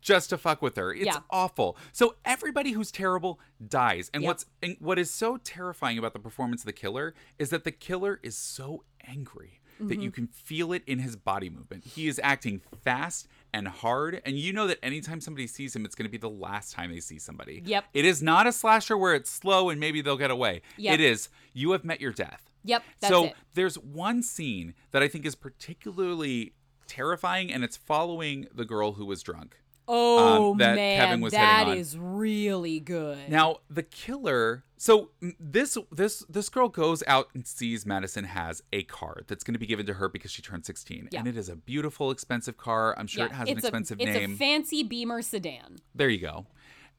[0.02, 0.94] Just to fuck with her.
[0.94, 1.20] It's Yeah.
[1.30, 1.78] awful.
[1.92, 4.10] So everybody who's terrible dies.
[4.14, 4.28] And Yep.
[4.28, 7.72] what's and what is so terrifying about the performance of the killer is that the
[7.72, 10.04] killer is so angry that Mhm.
[10.04, 11.84] you can feel it in his body movement.
[11.86, 15.94] He is acting fast and hard, and you know that anytime somebody sees him, it's
[15.94, 17.62] going to be the last time they see somebody.
[17.64, 17.86] Yep.
[17.94, 20.64] It is not a slasher where it's slow and maybe they'll get away.
[20.78, 20.96] Yep.
[20.96, 22.44] It is you have met your death.
[22.64, 23.36] Yep, so it.
[23.54, 26.54] there's one scene that I think is particularly
[26.88, 29.62] terrifying, and it's following the girl who was drunk.
[29.88, 33.30] Oh um, that man, Kevin was that is really good.
[33.30, 34.64] Now the killer.
[34.80, 35.10] So
[35.40, 39.60] this this this girl goes out and sees Madison has a car that's going to
[39.60, 41.20] be given to her because she turned 16, Yeah.
[41.20, 42.94] and it is a beautiful, expensive car.
[42.98, 44.32] I'm sure Yeah, it has an it's a- expensive it's name.
[44.32, 45.78] It's a fancy Beamer sedan.
[45.96, 46.46] there you go.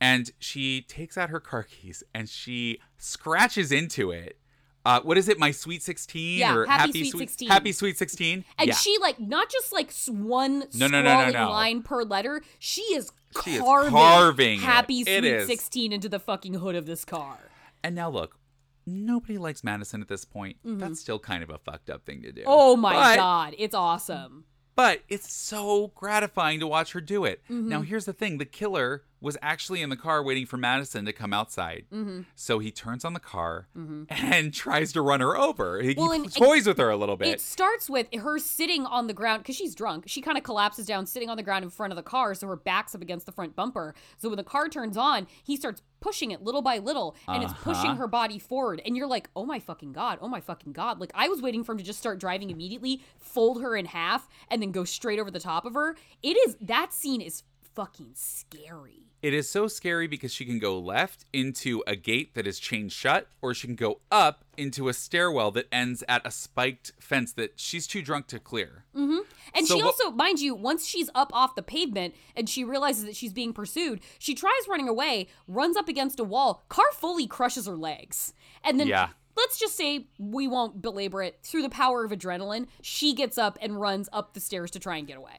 [0.01, 4.39] And she takes out her car keys and she scratches into it.
[4.85, 5.39] Uh, what is it?
[5.39, 7.49] My sweet 16 Yeah, or Happy Sweet 16.
[7.49, 8.45] Happy sweet 16.
[8.59, 8.74] And yeah.
[8.74, 12.43] she like not just like one No, no, no, no, line per letter.
[12.59, 13.11] She is
[13.45, 14.64] She is carving, carving it.
[14.64, 15.47] Happy It Sweet is.
[15.47, 17.37] 16 into the fucking hood of this car.
[17.85, 18.39] And now look,
[18.87, 20.57] nobody likes Madison at this point.
[20.64, 20.79] Mhm.
[20.79, 22.45] That's still kind of a fucked up thing to do.
[22.47, 24.45] Oh my But- god, it's awesome.
[24.74, 27.43] But it's so gratifying to watch her do it.
[27.51, 27.64] Mhm.
[27.64, 31.12] Now, here's the thing the killer was actually in the car waiting for Madison to
[31.12, 31.85] come outside.
[31.93, 32.25] Mhm.
[32.35, 34.07] So he turns on the car Mhm.
[34.11, 35.81] and tries to run her over.
[35.83, 37.29] He, Well, he toys with her a little bit.
[37.29, 40.05] It starts with her sitting on the ground because she's drunk.
[40.07, 42.47] She kind of collapses down, sitting on the ground in front of the car, so
[42.47, 43.95] her back's up against the front bumper.
[44.19, 47.53] So when the car turns on, he starts pushing it little by little, and it's
[47.55, 47.95] pushing Uh-huh.
[47.97, 48.81] her body forward.
[48.87, 51.01] And you're like, oh my fucking god, oh my fucking god!
[51.01, 54.29] Like I was waiting for him to just start driving immediately, fold her in half,
[54.49, 55.97] and then go straight over the top of her.
[56.23, 57.43] It is that scene is
[57.75, 59.08] fucking scary.
[59.21, 62.93] It is so scary because she can go left into a gate that is chained
[62.93, 67.33] shut, or she can go up into a stairwell that ends at a spiked fence
[67.33, 68.85] that she's too drunk to clear.
[68.95, 69.19] Mm-hmm.
[69.55, 73.05] And So she also, mind you, once she's up off the pavement and she realizes
[73.07, 77.27] that she's being pursued, she tries running away, runs up against a wall, car fully
[77.27, 78.35] crushes her legs.
[78.62, 79.09] And then Yeah.
[79.37, 81.41] let's just say we won't belabor it.
[81.43, 84.97] Through the power of adrenaline, she gets up and runs up the stairs to try
[84.97, 85.39] and get away.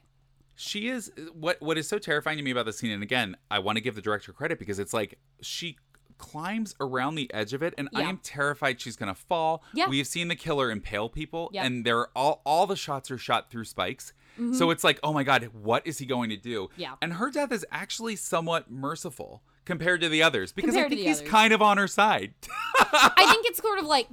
[0.62, 3.60] She is what what is so terrifying to me about the scene, and again, I
[3.60, 5.78] want to give the director credit because it's like she
[6.18, 9.64] climbs around the edge of it, and I am terrified she's gonna fall.
[9.72, 9.88] Yeah.
[9.88, 11.64] We have seen the killer impale people, Yeah.
[11.64, 14.12] and they're all all the shots are shot through spikes.
[14.38, 14.54] Mhm.
[14.54, 16.68] So it's like, oh my god, what is he going to do?
[16.76, 16.94] Yeah.
[17.00, 21.06] And her death is actually somewhat merciful compared to the others because Compared I think
[21.06, 21.30] he's others.
[21.30, 22.34] kind of on her side.
[22.78, 24.08] I think it's sort of like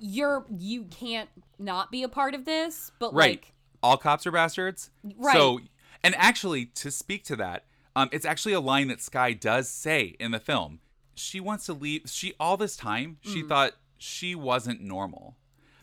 [0.00, 1.28] you're you can't
[1.60, 3.40] not be a part of this, but right.
[3.40, 3.52] like
[3.84, 4.90] all cops are bastards.
[5.16, 5.34] Right.
[5.36, 5.60] So,
[6.04, 10.16] and actually, to speak to that, um, it's actually a line that Sky does say
[10.18, 10.80] in the film.
[11.14, 12.02] She wants to leave.
[12.06, 13.48] She all this time she Mhm.
[13.48, 15.36] thought she wasn't normal,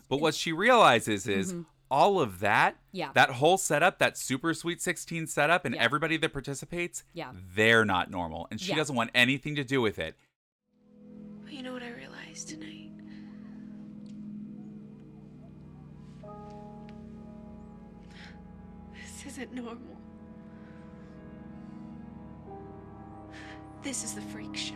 [0.10, 1.66] but what she realizes is Mhm.
[1.92, 3.12] all of that, Yeah.
[3.14, 5.84] that whole setup, that super sweet sixteen setup, and Yeah.
[5.84, 7.32] everybody that participates, Yeah.
[7.56, 8.76] they're not normal, and she Yeah.
[8.76, 10.16] doesn't want anything to do with it.
[11.44, 12.92] But you know what I realized tonight?
[18.94, 19.98] This isn't normal.
[23.82, 24.74] This is the freak show.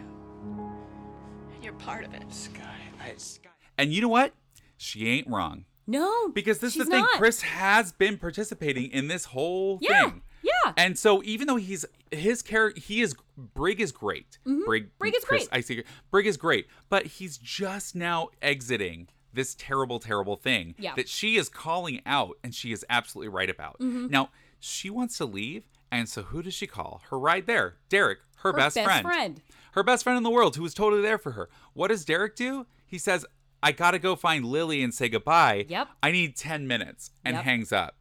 [1.53, 2.23] And you're part of it.
[2.33, 2.61] Sky,
[3.03, 3.49] I, Sky.
[3.77, 4.33] And you know what?
[4.77, 5.65] She ain't wrong.
[5.87, 7.17] no, Because this is the thing, not.
[7.17, 10.21] Chris has been participating in this whole Yeah, thing.
[10.41, 10.73] yeah.
[10.77, 14.37] And so even though he's his character, he is Brigg is great.
[14.45, 14.65] Mhm.
[14.65, 15.57] Brigg, Brigg is Chris, great.
[15.57, 15.83] I see.
[16.11, 20.93] Brigg is great, but he's just now exiting this terrible, terrible thing Yeah.
[20.95, 23.79] that she is calling out, and she is absolutely right about.
[23.79, 24.09] Mhm.
[24.11, 24.29] Now
[24.59, 27.01] she wants to leave, and so who does she call?
[27.09, 29.05] Her ride there, Derek, her, Her best, best friend.
[29.05, 29.41] friend.
[29.73, 31.49] her best friend in the world, who was totally there for her.
[31.73, 32.65] What does Derek do?
[32.85, 33.25] He says,
[33.61, 35.65] "I gotta go find Lily and say goodbye.
[35.67, 35.87] Yep.
[36.03, 37.43] I need ten minutes," and Yep.
[37.43, 37.95] hangs up.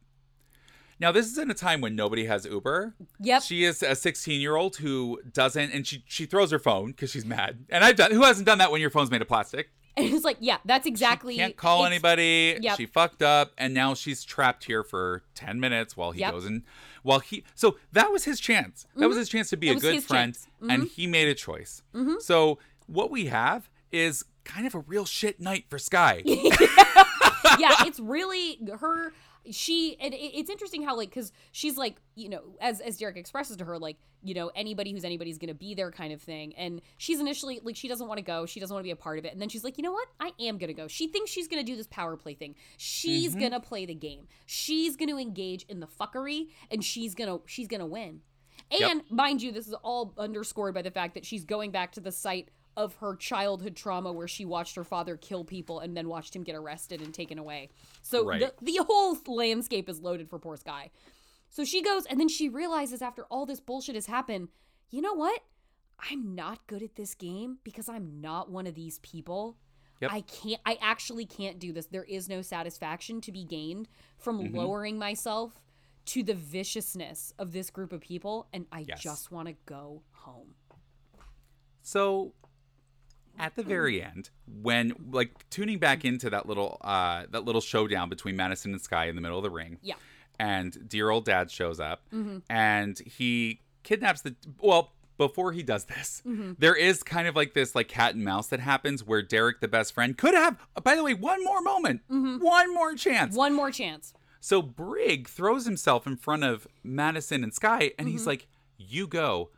[1.01, 2.95] Now, this is in a time when nobody has Uber.
[3.19, 3.43] Yep.
[3.43, 7.11] She is a 16 year old who doesn't, and she she throws her phone because
[7.11, 7.65] she's mad.
[7.71, 8.13] And I've done.
[8.13, 9.71] Who hasn't done that when your phone's made of plastic?
[9.97, 11.35] And it's like, yeah, that's exactly.
[11.35, 12.57] She Can't call anybody.
[12.61, 12.77] Yep.
[12.79, 16.33] She fucked up, and now she's trapped here for 10 minutes while he Yep.
[16.33, 16.63] goes and
[17.03, 17.45] while he.
[17.55, 18.87] So that was his chance.
[18.97, 19.21] That was Mhm.
[19.21, 20.49] his chance to be a good friend, chance.
[20.71, 21.83] and he made a choice.
[21.95, 22.23] Mhm.
[22.23, 26.23] So what we have is kind of a real shit night for Sky.
[27.59, 29.13] yeah, it's really her.
[29.51, 33.17] She and it, it's interesting how like because she's like you know as as Derek
[33.17, 36.55] expresses to her like you know anybody who's anybody's gonna be there kind of thing.
[36.57, 38.97] And she's initially like she doesn't want to go she doesn't want to be a
[38.97, 39.33] part of it.
[39.33, 40.09] And then she's like you know what?
[40.21, 40.87] I am gonna go.
[40.87, 42.55] She thinks she's gonna do this power play thing.
[42.77, 43.41] She's Mhm.
[43.41, 44.29] gonna play the game.
[44.47, 48.21] She's gonna engage in the fuckery and she's gonna she's gonna win.
[48.71, 49.11] And Yep.
[49.11, 52.13] mind you this is all underscored by the fact that she's going back to the
[52.13, 56.35] site of her childhood trauma where she watched her father kill people and then watched
[56.35, 57.69] him get arrested and taken away.
[58.03, 58.41] So Right.
[58.41, 60.91] the, the whole landscape is loaded for poor Sky.
[61.51, 64.49] So she goes and then she realizes after all this bullshit has happened,
[64.91, 65.41] you know what?
[66.11, 69.59] I'm not good at this game because I'm not one of these people.
[70.01, 70.11] Yep.
[70.13, 71.87] I can't I actually can't do this.
[71.87, 74.57] There is no satisfaction to be gained from Mhm.
[74.57, 75.61] lowering myself
[76.07, 79.01] to the viciousness of this group of people and I Yes.
[79.03, 80.55] just want to go home.
[81.83, 82.35] So
[83.39, 84.31] at the very end,
[84.63, 89.07] when like tuning back into that little uh that little showdown between Madison and Sky
[89.07, 89.79] in the middle of the ring.
[89.83, 89.95] Yeah.
[90.39, 92.43] And dear old dad shows up Mhm.
[92.49, 96.57] and he kidnaps the well before he does this, Mhm.
[96.59, 99.69] there is kind of like this like cat and mouse that happens where Derek, the
[99.69, 103.37] best friend, could have, by the way, one more moment, one more chance.
[103.37, 104.15] One more chance.
[104.41, 108.27] So Brigg throws himself in front of Madison and Sky, and he's Mhm.
[108.27, 109.51] like, "You go."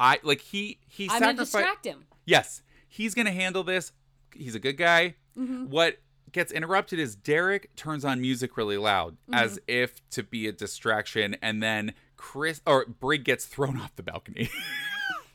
[0.00, 1.52] I like he he I'm going to sacrificed.
[1.52, 2.06] distract him.
[2.24, 2.62] Yes,
[2.92, 3.92] he's gonna handle this.
[4.34, 5.14] He's a good guy.
[5.36, 5.68] Mhm.
[5.68, 5.98] What
[6.30, 9.62] gets interrupted is Derek turns on music really loud, as Mhm.
[9.66, 14.48] if to be a distraction, and then Chris or Brigg gets thrown off the balcony.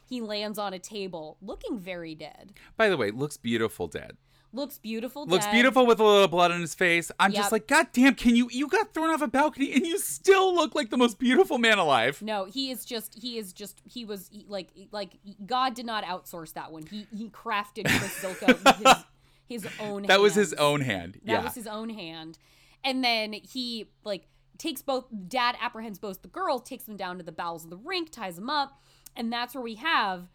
[0.09, 2.53] He lands on a table looking very dead.
[2.77, 4.15] By the way, looks beautiful, dead.
[4.53, 5.25] Looks beautiful.
[5.25, 5.51] Looks dead.
[5.51, 7.11] beautiful with a little blood on his face.
[7.19, 7.39] I'm Yep.
[7.41, 8.47] just like, God damn, can you?
[8.51, 11.77] You got thrown off a balcony and you still look like the most beautiful man
[11.77, 12.21] alive.
[12.21, 16.03] No, he is just he is just he was he- like like God did not
[16.05, 16.85] outsource that one.
[16.85, 19.05] He he crafted Chris Zilka with
[19.47, 21.15] his, his own That was his own hand.
[21.25, 21.43] That yeah.
[21.43, 22.37] was his own hand.
[22.83, 24.27] And then he like
[24.57, 27.77] takes both dad apprehends both the girls, takes them down to the bowels of the
[27.77, 28.81] rink, ties them up,
[29.15, 30.27] and that's where we have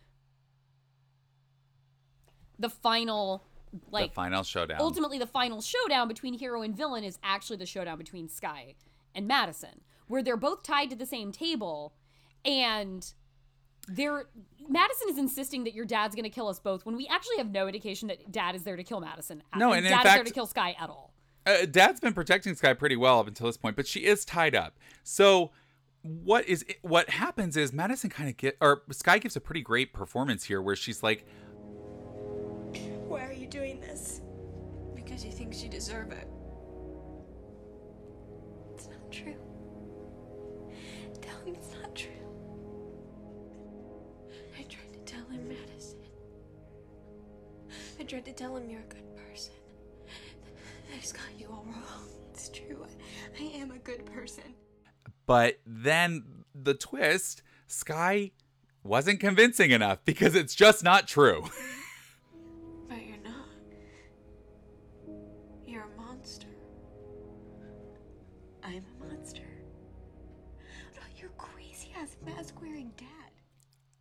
[2.59, 3.45] the final
[3.91, 4.81] like the final showdown.
[4.81, 8.75] ultimately the final showdown between hero and villain is actually the showdown between Sky
[9.15, 11.95] and Madison, where they're both tied to the same table
[12.45, 13.13] and
[13.89, 14.27] they're
[14.69, 17.51] Madison is insisting that your dad's going to kill us both when we actually have
[17.51, 19.43] no indication that dad is there to kill Madison.
[19.57, 21.13] No, and in dad is there to kill Sky at all.
[21.45, 24.55] Uh, Dad's been protecting Sky pretty well up until this point, but she is tied
[24.55, 24.79] up.
[25.03, 25.51] So
[26.03, 29.93] what is what happens is Madison kind of get or Sky gives a pretty great
[29.93, 31.42] performance here, where she's like, Why are you
[33.53, 34.23] doing this?
[34.95, 36.27] Because you think you deserve it.
[38.75, 39.37] It's not true.
[41.21, 42.11] Tell him it's not true.
[44.59, 45.99] I tried to tell him, Madison.
[48.01, 49.53] I tried to tell him you're a good person.
[50.93, 52.09] I just got you all wrong.
[52.33, 52.87] It's true.
[53.39, 54.55] I, I am a good person.
[55.27, 56.25] but then
[56.55, 58.31] the twist, Sky
[58.83, 61.45] wasn't convincing enough because it's just not true.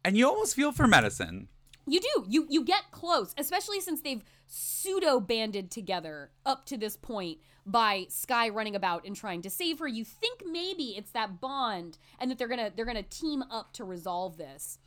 [0.03, 1.47] and you almost feel for Madison.
[1.87, 2.25] You do.
[2.27, 8.05] You you get close, especially since they've pseudo banded together up to this point by
[8.09, 9.87] Sky running about and trying to save her.
[9.87, 13.43] You think maybe it's that bond and that they're going to they're going to team
[13.49, 14.79] up to resolve this.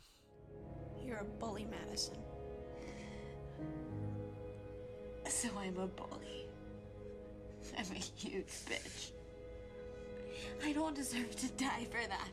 [1.03, 2.17] You're a bully, Madison.
[5.27, 6.47] So I'm a bully.
[7.77, 9.11] I'm a huge bitch.
[10.63, 12.29] I don't deserve to die for that.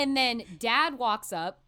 [0.00, 1.60] And then dad walks up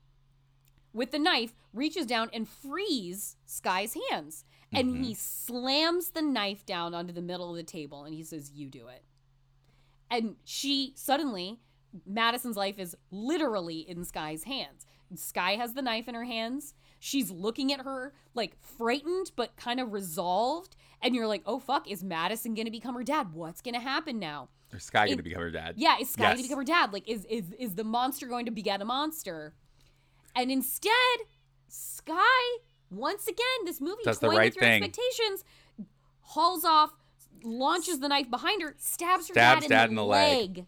[0.95, 4.47] with the knife, reaches down and frees Sky's hands.
[4.73, 5.53] And he mm-hmm.
[5.53, 8.89] slams the knife down onto the middle of the table and he says, You do
[8.89, 9.05] it.
[10.11, 11.61] And she suddenly,
[12.07, 14.87] Madison's life is literally in Sky's hands.
[15.15, 16.73] Sky has the knife in her hands.
[16.99, 20.75] She's looking at her like frightened, but kind of resolved.
[21.03, 23.33] And you're like, oh fuck, is Madison gonna become her dad?
[23.35, 24.49] What's gonna happen now?
[24.73, 25.75] Or Sky to In- become her dad.
[25.77, 26.33] Yeah, is Sky Yes.
[26.37, 26.93] gonna become her dad?
[26.93, 29.55] Like, is is is the monster going to beget a monster?
[30.37, 30.93] And instead,
[31.69, 32.59] Sky,
[32.91, 34.83] once again, this movie Does toying right with your thing.
[34.83, 35.45] expectations,
[36.21, 36.93] hauls off,
[37.43, 40.57] launches the knife behind her, stabs her Stabs dad, dad in the, in the leg.
[40.59, 40.67] leg.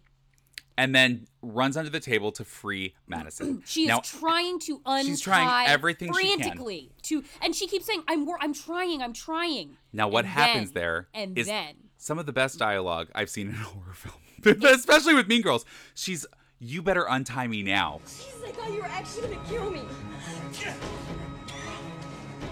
[0.77, 3.63] And then runs under the table to free Madison.
[3.67, 6.39] She is now, trying to untie she's trying everything she can.
[6.39, 10.35] frantically to, and she keeps saying, "I'm, wor- I'm trying, I'm trying." now what And
[10.35, 13.59] happens then- there And is then some of the best dialogue I've seen in a
[13.59, 15.65] horror film, especially with Mean Girls.
[15.95, 16.27] She's,
[16.59, 19.83] "You better untie me now." Jesus, I thought oh, you were actually gonna kill me.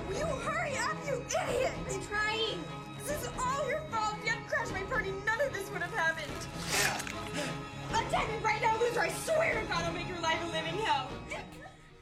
[0.08, 1.72] Will you hurry up, you idiot?
[1.90, 2.64] I'm trying.
[3.04, 4.14] This is all your fault.
[4.20, 6.30] If you hadn't crashed my party, none of this would have happened.
[7.94, 9.00] Attack me right now, loser.
[9.00, 11.08] I swear to God, I'll make your life a living hell.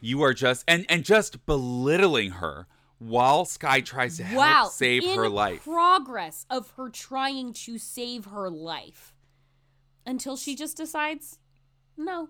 [0.01, 2.67] You are just and and just belittling her
[2.99, 5.65] while Sky tries to help wow, save in her life.
[5.65, 9.15] Progress of her trying to save her life
[10.07, 11.39] until she just decides,
[11.97, 12.29] no,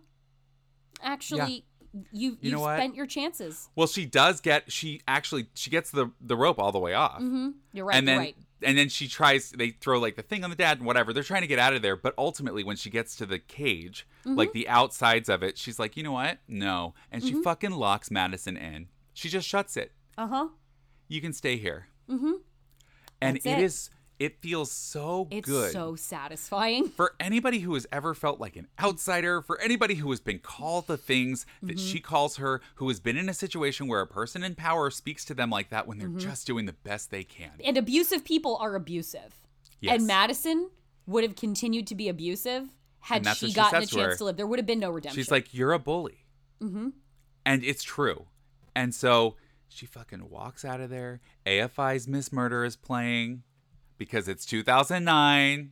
[1.03, 1.65] actually,
[2.13, 2.77] you You you've know what?
[2.77, 3.69] spent your chances.
[3.77, 7.21] Well, she does get she actually she gets the the rope all the way off.
[7.21, 7.51] Mm-hmm.
[7.73, 7.97] You're right.
[7.97, 8.37] and then you're right.
[8.63, 11.13] And then she tries they throw like the thing on the dad and whatever.
[11.13, 14.07] They're trying to get out of there, but ultimately when she gets to the cage,
[14.25, 14.37] Mm-hmm.
[14.37, 16.41] like the outsides of it, she's like, "You know what?
[16.47, 17.43] No." And she Mhm.
[17.43, 18.89] fucking locks Madison in.
[19.15, 19.93] She just shuts it.
[20.19, 20.49] Uh huh.
[21.09, 21.87] You can stay here.
[22.09, 22.33] Mm-hmm.
[23.23, 23.65] And That's it it.
[23.65, 23.91] is
[24.21, 25.65] it feels so It's good.
[25.65, 26.89] It's so satisfying.
[26.91, 30.87] for anybody who has ever felt like an outsider, for anybody who has been called
[30.87, 31.91] the things that Mhm.
[31.93, 35.25] she calls her, who has been in a situation where a person in power speaks
[35.25, 36.21] to them like that when they're Mhm.
[36.21, 37.53] just doing the best they can.
[37.65, 39.35] And abusive people are abusive.
[39.81, 39.97] Yes.
[39.99, 40.71] And Madison
[41.07, 42.69] would have continued to be abusive
[43.01, 44.37] had she she gotten a to chance to live.
[44.37, 45.19] There would have been no redemption.
[45.19, 46.27] She's like, You're a bully.
[46.61, 46.91] mm-hmm.
[47.47, 48.27] And it's true.
[48.77, 49.37] And so
[49.69, 51.21] she fucking walks out of there.
[51.47, 53.45] AFI's Miss Murder is playing
[54.01, 55.71] because it's 2009.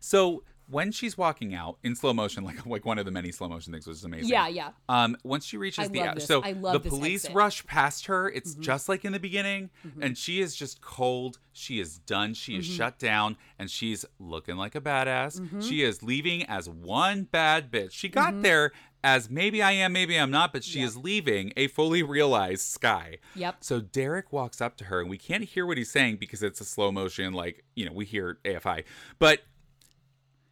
[0.00, 3.48] So when she's walking out in slow motion, like like one of the many slow
[3.48, 4.28] motion things, which is amazing.
[4.28, 4.70] Yeah, yeah.
[4.88, 7.36] Um, once she reaches I the out, so I love the police exit.
[7.36, 8.28] rush past her.
[8.30, 8.60] It's Mhm.
[8.60, 11.38] just like in the beginning, and she is just cold.
[11.52, 12.34] She is done.
[12.34, 12.76] She is Mhm.
[12.76, 15.40] shut down, and she's looking like a badass.
[15.40, 15.66] Mhm.
[15.68, 17.90] She is leaving as one bad bitch.
[17.92, 18.42] She got Mhm.
[18.42, 18.72] there
[19.04, 23.18] as maybe I am, maybe I'm not, but she is leaving a fully realized Sky.
[23.34, 23.56] Yep.
[23.60, 26.60] So Derek walks up to her, and we can't hear what he's saying because it's
[26.60, 27.32] a slow motion.
[27.32, 28.84] Like you know, we hear AFI,
[29.18, 29.40] but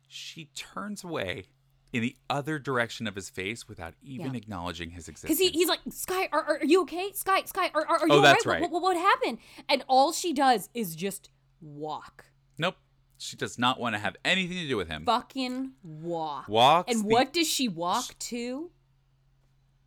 [0.09, 1.47] she turns away
[1.93, 4.37] in the other direction of his face without even Yeah.
[4.39, 5.39] acknowledging his existence.
[5.39, 7.13] Because he, he's like, Sky, are, are, you okay?
[7.13, 8.55] Sky, Sky, are, are, are oh, you Oh, all that's right?
[8.55, 8.63] right.
[8.63, 9.39] What, what, what happened?
[9.69, 11.31] And all she does is just
[11.61, 12.27] walk.
[12.59, 12.77] Nope.
[13.19, 15.05] She does not want to have anything to do with him.
[15.05, 16.49] Fucking walk.
[16.49, 18.71] Walks And the- what does she walk to?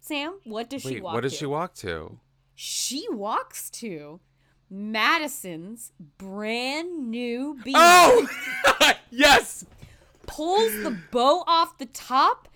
[0.02, 1.38] Sam, what does she Wait, walk what does to?
[1.40, 2.20] she walk to?
[2.56, 4.20] She walks to
[4.70, 7.76] Madison's brand new beam.
[7.78, 8.28] Oh!
[9.12, 9.66] yes!
[10.26, 12.48] Pulls the bow off the top,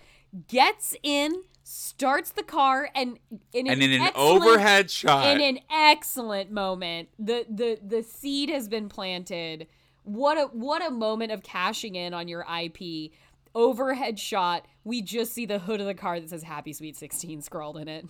[0.48, 3.18] gets in, starts the car, and
[3.52, 5.26] in an, in an overhead shot.
[5.26, 9.66] In an excellent moment, the the the seed has been planted.
[10.04, 13.12] What a what a moment of cashing in on your IP.
[13.54, 14.66] Overhead shot.
[14.84, 17.88] We just see the hood of the car that says "Happy Sweet 16" scrawled in
[17.88, 18.06] it.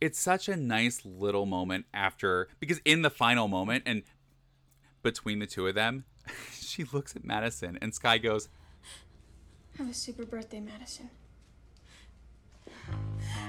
[0.00, 4.02] It's such a nice little moment after because in the final moment and
[5.02, 6.04] between the two of them,
[6.52, 8.48] she looks at Madison and Sky goes,
[9.78, 11.10] Have a super birthday, Madison.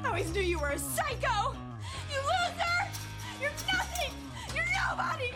[0.03, 1.55] I always knew you were a psycho!
[2.11, 2.87] You loser!
[3.41, 4.13] You're nothing!
[4.55, 5.31] You're nobody!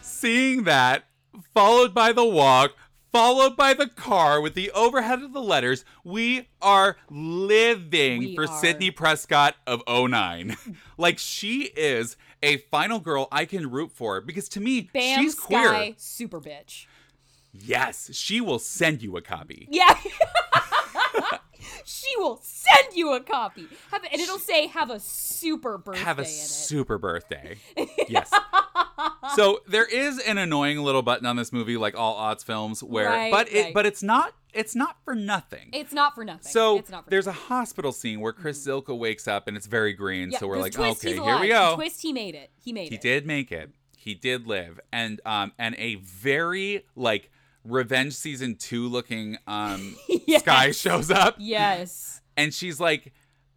[0.00, 1.04] Seeing that,
[1.52, 2.74] followed by the walk,
[3.12, 8.44] followed by the car with the overhead of the letters, we are living We for
[8.44, 8.60] are.
[8.60, 10.56] Sidney Prescott of 09.
[10.98, 15.36] like she is a final girl I can root for because to me, Bam, she's
[15.36, 15.94] Sky, queer.
[15.96, 16.86] super bitch.
[17.52, 19.66] Yes, she will send you a copy.
[19.70, 19.98] Yeah.
[21.84, 23.66] she will send you a copy.
[23.90, 25.00] Have, and it'll say, have a
[25.38, 27.56] super birthday Have a super birthday.
[28.08, 28.30] Yes.
[29.34, 33.08] so there is an annoying little button on this movie, like all odds films, where
[33.08, 33.74] Right, but it right.
[33.74, 35.68] but it's not it's not for nothing.
[35.72, 36.50] It's not for nothing.
[36.50, 39.66] So it's not for there's a hospital scene where Chris Zilka wakes up and it's
[39.66, 40.30] very green.
[40.30, 41.74] Yeah, so we're like, twist, okay, here we go.
[41.74, 42.50] Twist, he made it.
[42.62, 43.02] He made He it.
[43.02, 43.70] He did make it.
[43.98, 47.30] He did live, and um and a very like
[47.64, 50.42] Revenge season two looking um Yes.
[50.42, 51.34] Sky shows up.
[51.38, 52.20] Yes.
[52.36, 53.12] and she's like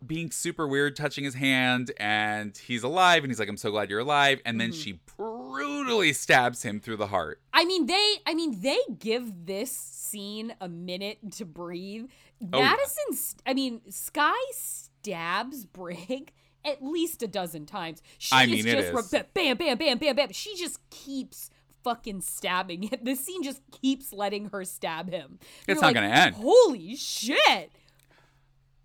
[0.05, 3.89] being super weird, touching his hand, and he's alive, and he's like, "I'm so glad
[3.89, 4.83] you're alive," and then Mhm.
[4.83, 7.41] she brutally stabs him through the heart.
[7.53, 8.15] I mean, they.
[8.25, 12.09] I mean, they give this scene a minute to breathe.
[12.53, 12.75] Oh, yeah.
[13.45, 16.31] I mean, Sky stabs Brigg
[16.65, 18.01] at least a dozen times.
[18.17, 19.13] She I mean, it just is.
[19.13, 20.31] re- bam, bam, bam, bam, bam.
[20.31, 21.49] She just keeps
[21.83, 22.99] fucking stabbing him.
[23.03, 25.39] This scene just keeps letting her stab him.
[25.41, 26.35] It's You're not like, gonna end.
[26.35, 27.71] Holy shit!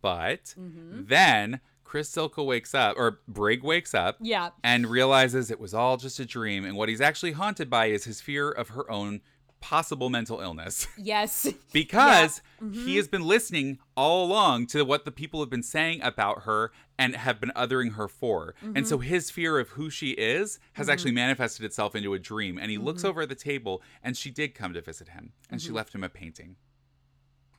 [0.04, 1.04] But Mm-hmm.
[1.06, 4.50] then Chris Zilka wakes up, or Brigg wakes up, Yeah.
[4.62, 8.04] and realizes it was all just a dream, and what he's actually haunted by is
[8.04, 9.22] his fear of her own
[9.62, 10.86] possible mental illness.
[10.98, 11.50] Yes.
[11.72, 12.68] because Yeah.
[12.68, 12.84] Mhm.
[12.84, 16.70] he has been listening all along to what the people have been saying about her
[16.98, 18.54] and have been othering her for.
[18.60, 19.04] And so Mhm.
[19.04, 20.92] his fear of who she is has Mhm.
[20.92, 22.58] actually manifested itself into a dream.
[22.58, 23.08] And he looks Mhm.
[23.08, 25.76] over at the table and she did come to visit him and she Mhm.
[25.76, 26.56] left him a painting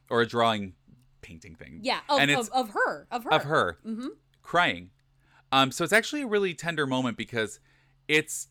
[0.08, 0.76] or a drawing
[1.26, 1.80] painting thing.
[1.82, 2.00] Yeah.
[2.10, 3.08] Of, and of, of her.
[3.12, 3.32] Of her.
[3.32, 4.08] of her Mm-hmm.
[4.42, 4.92] crying.
[5.52, 7.60] Um, so it's actually a really tender moment because
[8.08, 8.48] it's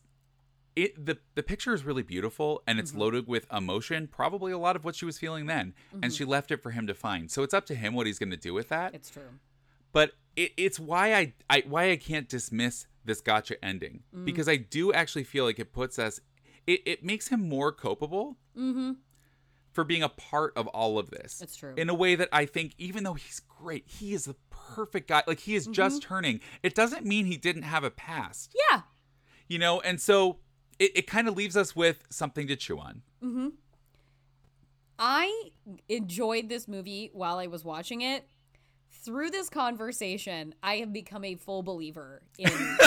[0.75, 4.75] it the the picture is really beautiful and it's loaded with emotion, probably a lot
[4.75, 5.99] of what she was feeling then, Mhm.
[6.03, 7.31] and she left it for him to find.
[7.31, 8.93] So it's up to him what he's going to do with that.
[8.93, 9.39] It's true.
[9.93, 14.25] But it, it's why I, I why I can't dismiss this gotcha ending Mm.
[14.25, 16.19] because I do actually feel like it puts us
[16.67, 18.93] it, it makes him more copable Mm-hmm.
[19.75, 21.41] For being a part of all of this.
[21.41, 21.73] It's true.
[21.77, 25.21] In a way that I think, even though he's great, he is the perfect guy.
[25.27, 26.05] Like he is just Mhm.
[26.05, 26.39] turning.
[26.63, 28.55] It doesn't mean he didn't have a past.
[28.71, 28.81] Yeah.
[29.47, 30.39] You know, and so
[30.79, 33.01] it, it kind of leaves us with something to chew on.
[33.21, 33.49] Mm-hmm.
[34.97, 35.49] I
[35.89, 38.27] enjoyed this movie while I was watching it.
[38.91, 42.49] Through this conversation, I have become a full believer in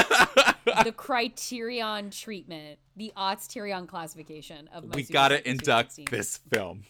[0.85, 6.07] the criterion treatment, the Otterion classification of my we gotta induct 16.
[6.11, 6.83] this film.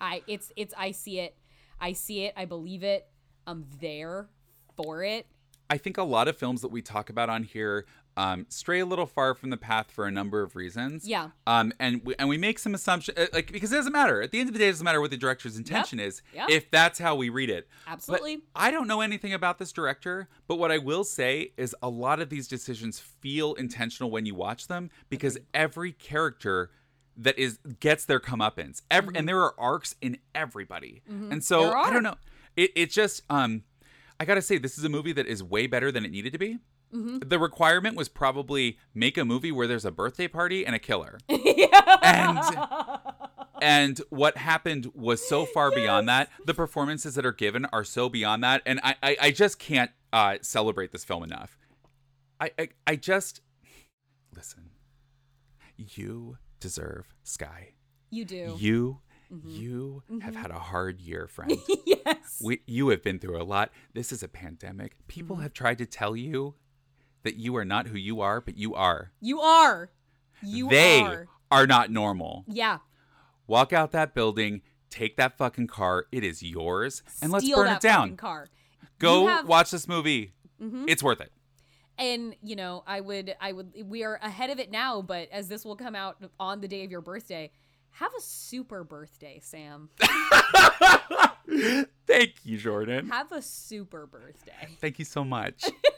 [0.00, 1.36] I it's it's I see it.
[1.80, 2.34] I see it.
[2.36, 3.06] I believe it.
[3.46, 4.28] I'm there
[4.76, 5.26] for it.
[5.70, 7.86] I think a lot of films that we talk about on here
[8.16, 11.06] um, stray a little far from the path for a number of reasons.
[11.06, 11.30] Yeah.
[11.46, 14.22] Um, and we, and we make some assumptions, like because it doesn't matter.
[14.22, 16.50] At the end of the day, it doesn't matter what the director's intention is, Yep.
[16.50, 17.68] if that's how we read it.
[17.84, 18.42] But Absolutely.
[18.54, 22.20] I don't know anything about this director, but what I will say is a lot
[22.20, 26.70] of these decisions feel intentional when you watch them because every character
[27.18, 28.82] that is gets their comeuppance.
[28.90, 31.02] Every and there are arcs in everybody.
[31.10, 31.32] Mhm.
[31.32, 32.16] And so I don't know.
[32.56, 33.62] It it just um
[34.20, 36.38] I gotta say this is a movie that is way better than it needed to
[36.38, 36.58] be.
[36.94, 37.28] Mhm.
[37.28, 41.18] The requirement was probably make a movie where there's a birthday party and a killer.
[41.28, 41.98] yeah.
[42.02, 42.38] And
[43.62, 46.30] and what happened was so far beyond that.
[46.44, 49.90] The performances that are given are so beyond that, and I I, I just can't
[50.12, 51.58] uh, celebrate this film enough.
[52.40, 53.40] I, I I just
[54.34, 54.70] listen.
[55.76, 57.74] You deserve Sky.
[58.10, 58.56] You do.
[58.58, 59.00] You
[59.32, 59.40] Mhm.
[59.58, 60.36] you have Mhm.
[60.36, 61.52] had a hard year, friend.
[61.84, 62.40] yes.
[62.42, 63.72] We, you have been through a lot.
[63.92, 64.96] This is a pandemic.
[65.08, 65.42] People Mhm.
[65.42, 66.54] have tried to tell you
[67.26, 69.12] that you are not who you are, but you are.
[69.20, 69.90] You are.
[70.42, 71.26] You they are.
[71.50, 72.44] are not normal.
[72.48, 72.78] Yeah.
[73.46, 76.06] Walk out that building, take that fucking car.
[76.10, 78.02] It is yours, and let's burn that it down.
[78.08, 78.48] fucking car.
[78.98, 80.32] Go have- watch this movie.
[80.60, 80.84] Mhm.
[80.88, 81.32] It's worth it.
[81.98, 83.72] And you know, I would, I would.
[83.86, 86.84] We are ahead of it now, but as this will come out on the day
[86.84, 87.50] of your birthday,
[87.92, 89.88] have a super birthday, Sam.
[92.06, 93.08] Thank you, Jordan.
[93.08, 94.68] have a super birthday.
[94.80, 95.64] Thank you so much.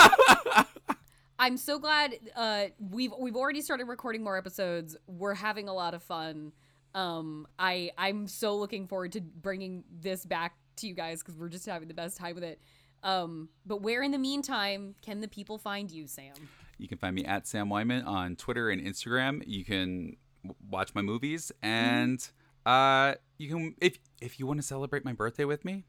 [1.38, 4.96] I'm so glad uh, we've we've already started recording more episodes.
[5.06, 6.52] We're having a lot of fun.
[6.94, 11.48] Um, I I'm so looking forward to bringing this back to you guys because we're
[11.48, 12.60] just having the best time with it.
[13.02, 16.34] Um, but where in the meantime can the people find you, Sam?
[16.78, 19.42] You can find me at Sam Wineman on Twitter and Instagram.
[19.46, 22.26] You can w- watch my movies, and
[22.64, 25.84] uh, you can if if you want to celebrate my birthday with me,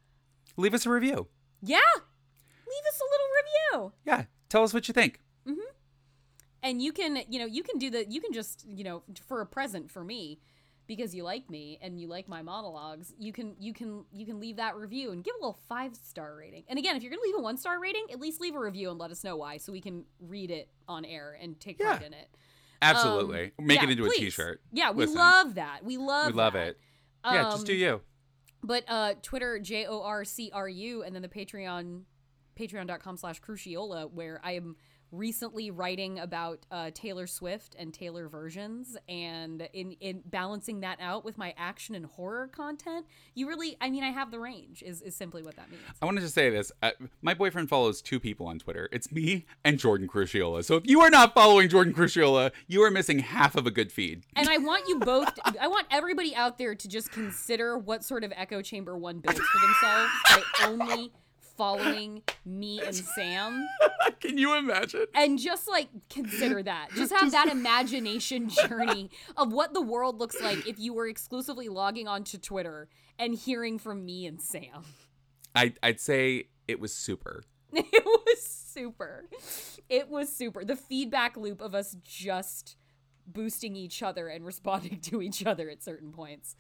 [0.58, 1.28] leave us a review.
[1.62, 2.07] Yeah, leave us a
[3.78, 3.94] review.
[4.06, 5.20] Yeah, tell us what you think.
[5.48, 5.60] Mm-hmm.
[6.64, 9.42] And you can, you know, you can do the, you can just, you know, for
[9.42, 10.40] a present for me,
[10.88, 13.14] because you like me and you like my monologues.
[13.20, 16.36] You can, you can, you can leave that review and give a little five star
[16.36, 16.64] rating.
[16.70, 18.90] And again, if you're gonna leave a one star rating, at least leave a review
[18.90, 22.02] and let us know why, so we can read it on air and take part
[22.04, 22.30] in it.
[22.82, 24.18] Absolutely, Um, make yeah, it into please.
[24.18, 24.62] a T-shirt.
[24.72, 25.84] Yeah, we Listen, love that.
[25.84, 26.28] We love.
[26.28, 26.68] we love that.
[26.68, 26.80] it.
[27.26, 28.02] Yeah, just do Um, you.
[28.64, 32.02] But uh Twitter J O R C R U and then the Patreon
[32.58, 34.76] patreon.com slash crucchiola where I am
[35.12, 41.24] recently writing about uh, Taylor Swift and Taylor versions and in in balancing that out
[41.24, 45.02] with my action and horror content you really I mean I have the range is,
[45.02, 46.74] is simply what that means I wanted to say this.
[46.84, 46.92] Uh,
[47.22, 48.90] my boyfriend follows two people on Twitter.
[48.92, 50.66] It's me and Jordan Crucchiola.
[50.66, 53.92] So if you are not following Jordan Crucchiola, you are missing half of a good
[53.94, 54.26] feed.
[54.36, 58.26] and I want you both I want everybody out there to just consider what sort
[58.26, 61.12] of echo chamber one builds for themselves by only
[61.58, 63.68] following me and Sam.
[64.20, 65.06] Can you imagine?
[65.14, 66.90] and just like consider that.
[66.96, 71.68] Just have that imagination journey of what the world looks like if you were exclusively
[71.70, 72.88] logging onto twitter
[73.20, 74.84] and hearing from me and sam.
[75.56, 77.44] I, I'd say it was super.
[77.74, 79.26] it was super.
[79.90, 80.64] It was super.
[80.64, 82.76] The feedback loop of us just
[83.26, 86.56] boosting each other and responding to each other at certain points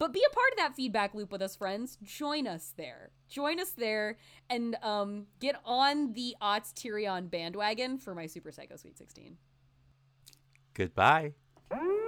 [0.00, 1.98] but be a part of that feedback loop with us, friends.
[2.02, 3.10] Join us there.
[3.28, 4.16] Join us there
[4.48, 9.36] and um, get on the Aughts Tyrion bandwagon for my Super Psycho Sweet 16.
[10.72, 11.34] Goodbye.
[11.68, 11.98] Bye.